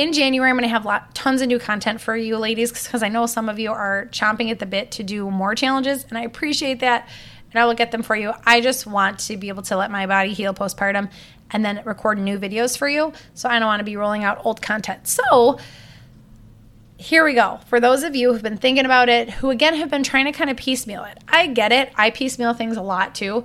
In 0.00 0.14
January, 0.14 0.48
I'm 0.48 0.56
going 0.56 0.62
to 0.62 0.70
have 0.70 0.86
lot, 0.86 1.14
tons 1.14 1.42
of 1.42 1.48
new 1.48 1.58
content 1.58 2.00
for 2.00 2.16
you 2.16 2.38
ladies 2.38 2.72
because 2.72 3.02
I 3.02 3.10
know 3.10 3.26
some 3.26 3.50
of 3.50 3.58
you 3.58 3.70
are 3.70 4.08
chomping 4.12 4.50
at 4.50 4.58
the 4.58 4.64
bit 4.64 4.92
to 4.92 5.02
do 5.02 5.30
more 5.30 5.54
challenges, 5.54 6.06
and 6.08 6.16
I 6.16 6.22
appreciate 6.22 6.80
that. 6.80 7.06
And 7.52 7.60
I 7.60 7.66
will 7.66 7.74
get 7.74 7.90
them 7.90 8.02
for 8.02 8.16
you. 8.16 8.32
I 8.46 8.62
just 8.62 8.86
want 8.86 9.18
to 9.18 9.36
be 9.36 9.48
able 9.48 9.60
to 9.64 9.76
let 9.76 9.90
my 9.90 10.06
body 10.06 10.32
heal 10.32 10.54
postpartum 10.54 11.10
and 11.50 11.62
then 11.62 11.82
record 11.84 12.18
new 12.18 12.38
videos 12.38 12.78
for 12.78 12.88
you. 12.88 13.12
So 13.34 13.50
I 13.50 13.58
don't 13.58 13.66
want 13.66 13.80
to 13.80 13.84
be 13.84 13.94
rolling 13.94 14.24
out 14.24 14.40
old 14.46 14.62
content. 14.62 15.06
So 15.06 15.58
here 16.96 17.22
we 17.22 17.34
go. 17.34 17.60
For 17.66 17.78
those 17.78 18.02
of 18.02 18.16
you 18.16 18.32
who've 18.32 18.42
been 18.42 18.56
thinking 18.56 18.86
about 18.86 19.10
it, 19.10 19.28
who 19.28 19.50
again 19.50 19.74
have 19.74 19.90
been 19.90 20.02
trying 20.02 20.24
to 20.24 20.32
kind 20.32 20.48
of 20.48 20.56
piecemeal 20.56 21.04
it, 21.04 21.18
I 21.28 21.46
get 21.46 21.72
it. 21.72 21.92
I 21.94 22.08
piecemeal 22.08 22.54
things 22.54 22.78
a 22.78 22.82
lot 22.82 23.14
too. 23.14 23.44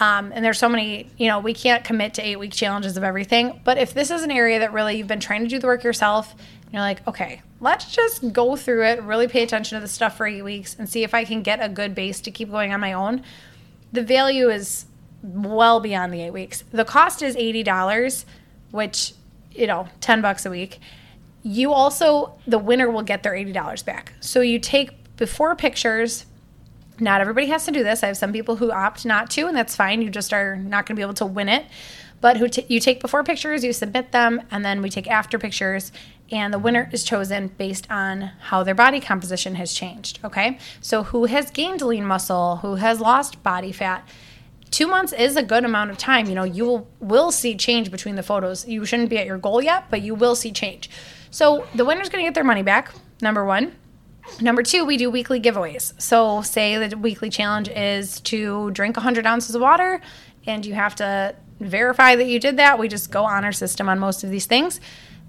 Um, 0.00 0.32
and 0.32 0.44
there's 0.44 0.58
so 0.58 0.68
many, 0.68 1.10
you 1.16 1.26
know, 1.26 1.40
we 1.40 1.52
can't 1.52 1.82
commit 1.82 2.14
to 2.14 2.22
eight 2.22 2.38
week 2.38 2.52
challenges 2.52 2.96
of 2.96 3.02
everything. 3.02 3.60
But 3.64 3.78
if 3.78 3.94
this 3.94 4.10
is 4.10 4.22
an 4.22 4.30
area 4.30 4.60
that 4.60 4.72
really 4.72 4.96
you've 4.96 5.08
been 5.08 5.20
trying 5.20 5.42
to 5.42 5.48
do 5.48 5.58
the 5.58 5.66
work 5.66 5.82
yourself, 5.82 6.34
you're 6.72 6.82
like, 6.82 7.06
okay, 7.08 7.42
let's 7.60 7.90
just 7.90 8.32
go 8.32 8.54
through 8.54 8.84
it, 8.84 9.02
really 9.02 9.26
pay 9.26 9.42
attention 9.42 9.76
to 9.76 9.80
the 9.80 9.88
stuff 9.88 10.16
for 10.16 10.26
eight 10.26 10.42
weeks 10.42 10.76
and 10.78 10.88
see 10.88 11.02
if 11.02 11.14
I 11.14 11.24
can 11.24 11.42
get 11.42 11.62
a 11.62 11.68
good 11.68 11.94
base 11.94 12.20
to 12.22 12.30
keep 12.30 12.50
going 12.50 12.72
on 12.72 12.80
my 12.80 12.92
own. 12.92 13.22
The 13.92 14.02
value 14.02 14.50
is 14.50 14.86
well 15.22 15.80
beyond 15.80 16.12
the 16.12 16.22
eight 16.22 16.32
weeks. 16.32 16.62
The 16.72 16.84
cost 16.84 17.22
is 17.22 17.34
$80, 17.34 18.24
which, 18.70 19.14
you 19.52 19.66
know, 19.66 19.88
10 20.00 20.20
bucks 20.20 20.46
a 20.46 20.50
week. 20.50 20.78
You 21.42 21.72
also, 21.72 22.38
the 22.46 22.58
winner 22.58 22.90
will 22.90 23.02
get 23.02 23.22
their 23.22 23.32
$80 23.32 23.84
back. 23.84 24.12
So 24.20 24.40
you 24.40 24.58
take 24.58 25.16
before 25.16 25.56
pictures. 25.56 26.26
Not 27.00 27.20
everybody 27.20 27.46
has 27.46 27.64
to 27.66 27.70
do 27.70 27.82
this. 27.82 28.02
I 28.02 28.08
have 28.08 28.16
some 28.16 28.32
people 28.32 28.56
who 28.56 28.72
opt 28.72 29.04
not 29.04 29.30
to, 29.30 29.46
and 29.46 29.56
that's 29.56 29.76
fine. 29.76 30.02
You 30.02 30.10
just 30.10 30.32
are 30.32 30.56
not 30.56 30.86
going 30.86 30.96
to 30.96 31.00
be 31.00 31.02
able 31.02 31.14
to 31.14 31.26
win 31.26 31.48
it. 31.48 31.66
But 32.20 32.38
who 32.38 32.48
t- 32.48 32.66
you 32.68 32.80
take 32.80 33.00
before 33.00 33.22
pictures, 33.22 33.62
you 33.62 33.72
submit 33.72 34.10
them, 34.10 34.42
and 34.50 34.64
then 34.64 34.82
we 34.82 34.90
take 34.90 35.08
after 35.08 35.38
pictures, 35.38 35.92
and 36.32 36.52
the 36.52 36.58
winner 36.58 36.90
is 36.92 37.04
chosen 37.04 37.48
based 37.48 37.88
on 37.90 38.32
how 38.40 38.62
their 38.62 38.74
body 38.74 39.00
composition 39.00 39.54
has 39.54 39.72
changed. 39.72 40.18
Okay, 40.24 40.58
so 40.80 41.04
who 41.04 41.26
has 41.26 41.50
gained 41.50 41.80
lean 41.80 42.04
muscle, 42.04 42.56
who 42.56 42.74
has 42.74 43.00
lost 43.00 43.42
body 43.44 43.70
fat, 43.70 44.06
two 44.70 44.88
months 44.88 45.12
is 45.12 45.36
a 45.36 45.42
good 45.42 45.64
amount 45.64 45.90
of 45.90 45.98
time. 45.98 46.26
You 46.28 46.34
know, 46.34 46.44
you 46.44 46.64
will, 46.64 46.88
will 46.98 47.30
see 47.30 47.56
change 47.56 47.90
between 47.90 48.16
the 48.16 48.22
photos. 48.24 48.66
You 48.66 48.84
shouldn't 48.84 49.10
be 49.10 49.18
at 49.18 49.26
your 49.26 49.38
goal 49.38 49.62
yet, 49.62 49.84
but 49.88 50.02
you 50.02 50.14
will 50.14 50.34
see 50.34 50.50
change. 50.50 50.90
So 51.30 51.66
the 51.74 51.84
winner's 51.84 52.08
going 52.08 52.24
to 52.24 52.26
get 52.26 52.34
their 52.34 52.44
money 52.44 52.62
back, 52.62 52.92
number 53.22 53.44
one. 53.44 53.76
Number 54.40 54.62
two, 54.62 54.84
we 54.84 54.96
do 54.96 55.10
weekly 55.10 55.40
giveaways. 55.40 56.00
So, 56.00 56.42
say 56.42 56.86
the 56.86 56.96
weekly 56.96 57.30
challenge 57.30 57.68
is 57.68 58.20
to 58.20 58.70
drink 58.70 58.96
100 58.96 59.26
ounces 59.26 59.54
of 59.54 59.62
water, 59.62 60.00
and 60.46 60.64
you 60.64 60.74
have 60.74 60.94
to 60.96 61.34
verify 61.60 62.16
that 62.16 62.26
you 62.26 62.38
did 62.38 62.56
that. 62.56 62.78
We 62.78 62.88
just 62.88 63.10
go 63.10 63.24
on 63.24 63.44
our 63.44 63.52
system 63.52 63.88
on 63.88 63.98
most 63.98 64.22
of 64.22 64.30
these 64.30 64.46
things. 64.46 64.80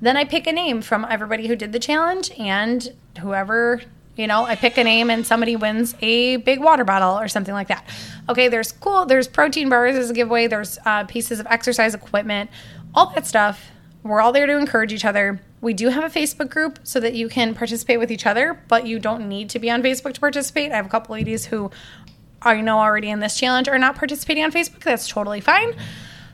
Then 0.01 0.15
I 0.15 0.23
pick 0.23 0.47
a 0.47 0.51
name 0.51 0.81
from 0.81 1.05
everybody 1.09 1.47
who 1.47 1.55
did 1.55 1.71
the 1.71 1.79
challenge, 1.79 2.31
and 2.37 2.93
whoever 3.19 3.81
you 4.19 4.27
know, 4.27 4.43
I 4.43 4.55
pick 4.55 4.77
a 4.77 4.83
name 4.83 5.09
and 5.09 5.25
somebody 5.25 5.55
wins 5.55 5.95
a 6.01 6.35
big 6.35 6.59
water 6.59 6.83
bottle 6.83 7.17
or 7.17 7.29
something 7.29 7.53
like 7.53 7.69
that. 7.69 7.85
Okay, 8.27 8.49
there's 8.49 8.73
cool, 8.73 9.05
there's 9.05 9.29
protein 9.29 9.69
bars 9.69 9.95
as 9.95 10.09
a 10.09 10.13
giveaway, 10.13 10.47
there's 10.47 10.77
uh, 10.85 11.05
pieces 11.05 11.39
of 11.39 11.47
exercise 11.47 11.93
equipment, 11.93 12.49
all 12.93 13.11
that 13.11 13.25
stuff. 13.25 13.71
We're 14.03 14.21
all 14.21 14.31
there 14.31 14.45
to 14.45 14.57
encourage 14.57 14.93
each 14.93 15.05
other. 15.05 15.41
We 15.61 15.73
do 15.73 15.89
have 15.89 16.03
a 16.03 16.19
Facebook 16.19 16.49
group 16.49 16.79
so 16.83 16.99
that 16.99 17.13
you 17.13 17.27
can 17.27 17.53
participate 17.53 17.99
with 17.99 18.11
each 18.11 18.25
other, 18.25 18.61
but 18.67 18.87
you 18.87 18.97
don't 18.99 19.27
need 19.27 19.49
to 19.51 19.59
be 19.59 19.69
on 19.69 19.83
Facebook 19.83 20.13
to 20.13 20.19
participate. 20.19 20.71
I 20.71 20.75
have 20.75 20.85
a 20.85 20.89
couple 20.89 21.13
ladies 21.13 21.45
who 21.45 21.69
I 22.41 22.61
know 22.61 22.79
already 22.79 23.09
in 23.09 23.19
this 23.19 23.37
challenge 23.37 23.67
are 23.67 23.77
not 23.77 23.95
participating 23.95 24.43
on 24.43 24.51
Facebook. 24.51 24.81
That's 24.83 25.07
totally 25.07 25.41
fine. 25.41 25.73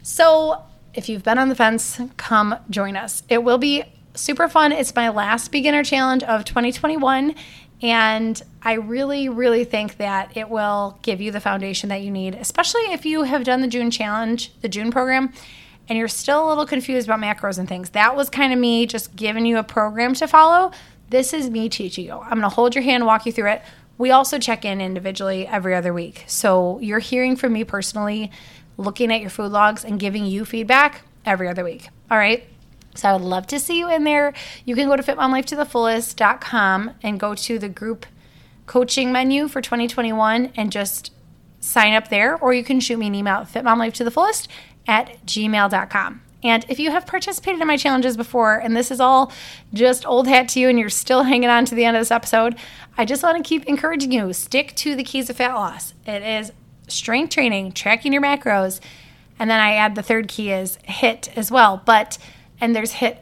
So 0.03 0.61
if 0.93 1.09
you've 1.09 1.23
been 1.23 1.39
on 1.39 1.49
the 1.49 1.55
fence, 1.55 1.99
come 2.17 2.55
join 2.69 2.95
us. 2.95 3.23
It 3.29 3.43
will 3.43 3.57
be 3.57 3.83
super 4.13 4.47
fun. 4.47 4.71
It's 4.71 4.95
my 4.95 5.09
last 5.09 5.51
beginner 5.51 5.83
challenge 5.83 6.23
of 6.23 6.45
2021 6.45 7.35
and 7.81 8.41
I 8.61 8.73
really, 8.73 9.27
really 9.29 9.63
think 9.63 9.97
that 9.97 10.35
it 10.37 10.49
will 10.49 10.97
give 11.01 11.19
you 11.19 11.31
the 11.31 11.41
foundation 11.41 11.89
that 11.89 12.01
you 12.01 12.09
need, 12.09 12.33
especially 12.35 12.81
if 12.83 13.05
you 13.05 13.23
have 13.23 13.43
done 13.43 13.61
the 13.61 13.67
June 13.67 13.91
challenge, 13.91 14.53
the 14.61 14.69
June 14.69 14.91
program, 14.91 15.33
and 15.87 15.97
you're 15.97 16.07
still 16.07 16.47
a 16.47 16.49
little 16.49 16.65
confused 16.65 17.07
about 17.07 17.19
macros 17.19 17.57
and 17.57 17.67
things. 17.67 17.91
That 17.91 18.15
was 18.15 18.29
kind 18.29 18.53
of 18.53 18.59
me 18.59 18.85
just 18.85 19.15
giving 19.15 19.45
you 19.45 19.57
a 19.57 19.63
program 19.63 20.13
to 20.15 20.27
follow. 20.27 20.71
This 21.09 21.33
is 21.33 21.49
me 21.49 21.69
teaching 21.69 22.05
you. 22.05 22.13
I'm 22.13 22.29
going 22.29 22.41
to 22.41 22.49
hold 22.49 22.75
your 22.75 22.83
hand, 22.83 23.05
walk 23.05 23.25
you 23.25 23.31
through 23.31 23.51
it. 23.51 23.61
We 23.97 24.11
also 24.11 24.39
check 24.39 24.65
in 24.65 24.81
individually 24.81 25.47
every 25.47 25.75
other 25.75 25.93
week. 25.93 26.25
So 26.27 26.79
you're 26.79 26.99
hearing 26.99 27.35
from 27.35 27.53
me 27.53 27.63
personally 27.63 28.31
looking 28.77 29.13
at 29.13 29.21
your 29.21 29.29
food 29.29 29.51
logs 29.51 29.85
and 29.85 29.99
giving 29.99 30.25
you 30.25 30.43
feedback 30.43 31.03
every 31.25 31.47
other 31.47 31.63
week. 31.63 31.89
All 32.11 32.17
right. 32.17 32.45
So 32.95 33.09
I 33.09 33.13
would 33.13 33.21
love 33.21 33.47
to 33.47 33.59
see 33.59 33.79
you 33.79 33.89
in 33.89 34.03
there. 34.03 34.33
You 34.65 34.75
can 34.75 34.87
go 34.87 34.95
to 34.95 35.03
fitmomlifetothefullest.com 35.03 36.91
and 37.03 37.19
go 37.19 37.35
to 37.35 37.59
the 37.59 37.69
group 37.69 38.05
coaching 38.65 39.11
menu 39.11 39.47
for 39.47 39.61
2021 39.61 40.53
and 40.55 40.71
just 40.71 41.11
sign 41.59 41.93
up 41.93 42.09
there, 42.09 42.37
or 42.37 42.53
you 42.53 42.63
can 42.63 42.79
shoot 42.79 42.97
me 42.97 43.07
an 43.07 43.15
email 43.15 43.37
at 43.37 43.51
fitmomlifetothefullest 43.51 44.47
at 44.87 45.25
gmail.com. 45.25 46.21
And 46.43 46.65
if 46.69 46.79
you 46.79 46.91
have 46.91 47.07
participated 47.07 47.59
in 47.59 47.67
my 47.67 47.77
challenges 47.77 48.15
before 48.15 48.55
and 48.55 48.77
this 48.77 48.91
is 48.91 48.99
all 48.99 49.31
just 49.73 50.05
old 50.05 50.27
hat 50.27 50.47
to 50.49 50.59
you 50.59 50.69
and 50.69 50.77
you're 50.77 50.89
still 50.89 51.23
hanging 51.23 51.49
on 51.49 51.65
to 51.65 51.73
the 51.73 51.85
end 51.85 51.97
of 51.97 52.01
this 52.01 52.11
episode, 52.11 52.55
I 52.97 53.05
just 53.05 53.23
want 53.23 53.37
to 53.37 53.47
keep 53.47 53.65
encouraging 53.65 54.11
you 54.11 54.31
stick 54.31 54.75
to 54.75 54.95
the 54.95 55.03
keys 55.03 55.29
of 55.29 55.37
fat 55.37 55.55
loss. 55.55 55.95
It 56.05 56.21
is 56.21 56.51
strength 56.87 57.31
training, 57.33 57.71
tracking 57.71 58.13
your 58.13 58.21
macros, 58.21 58.79
and 59.39 59.49
then 59.49 59.59
I 59.59 59.73
add 59.73 59.95
the 59.95 60.03
third 60.03 60.27
key 60.27 60.51
is 60.51 60.77
HIIT 60.87 61.35
as 61.35 61.49
well. 61.49 61.81
But 61.83 62.19
and 62.61 62.75
there's 62.75 62.93
HIIT 62.93 63.17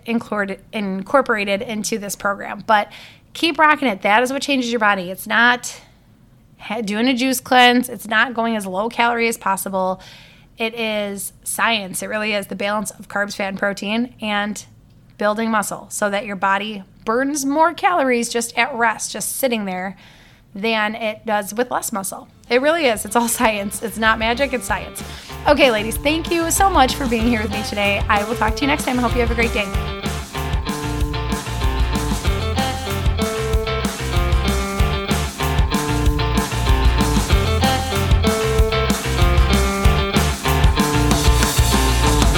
incorporated 0.74 1.62
into 1.62 1.98
this 1.98 2.16
program. 2.16 2.64
But 2.68 2.92
keep 3.34 3.58
rocking 3.58 3.88
it. 3.88 4.02
That 4.02 4.22
is 4.22 4.32
what 4.32 4.42
changes 4.42 4.70
your 4.70 4.80
body. 4.80 5.10
It's 5.10 5.26
not 5.26 5.82
doing 6.84 7.08
a 7.08 7.14
juice 7.14 7.40
cleanse. 7.40 7.90
It's 7.90 8.08
not 8.08 8.34
going 8.34 8.56
as 8.56 8.66
low 8.66 8.90
calorie 8.90 9.28
as 9.28 9.38
possible. 9.38 10.02
It 10.58 10.74
is 10.76 11.34
science. 11.44 12.04
It 12.04 12.08
really 12.08 12.34
is 12.34 12.48
the 12.48 12.56
balance 12.56 12.92
of 12.92 13.08
carbs, 13.08 13.36
fat, 13.36 13.50
and 13.50 13.60
protein 13.60 14.16
and 14.22 14.66
building 15.18 15.50
muscle 15.52 15.88
so 15.90 16.10
that 16.10 16.26
your 16.26 16.36
body 16.36 16.84
burns 17.06 17.46
more 17.46 17.74
calories 17.74 18.30
just 18.30 18.58
at 18.58 18.74
rest, 18.74 19.12
just 19.12 19.36
sitting 19.36 19.66
there, 19.66 19.98
than 20.56 20.96
it 20.96 21.26
does 21.26 21.54
with 21.54 21.72
less 21.72 21.92
muscle. 21.92 22.28
It 22.50 22.62
really 22.62 22.86
is. 22.86 23.06
It's 23.06 23.16
all 23.16 23.28
science. 23.40 23.82
It's 23.82 23.98
not 23.98 24.20
magic, 24.20 24.54
it's 24.54 24.66
science. 24.66 25.04
Okay, 25.48 25.72
ladies, 25.72 25.98
thank 25.98 26.32
you 26.32 26.50
so 26.52 26.70
much 26.70 26.96
for 26.96 27.08
being 27.08 27.28
here 27.28 27.42
with 27.42 27.52
me 27.52 27.64
today. 27.64 28.00
I 28.08 28.24
will 28.24 28.36
talk 28.36 28.56
to 28.56 28.62
you 28.62 28.68
next 28.68 28.86
time. 28.86 29.00
I 29.00 29.02
hope 29.02 29.14
you 29.14 29.22
have 29.22 29.32
a 29.32 29.36
great 29.36 29.54
day. 29.54 30.03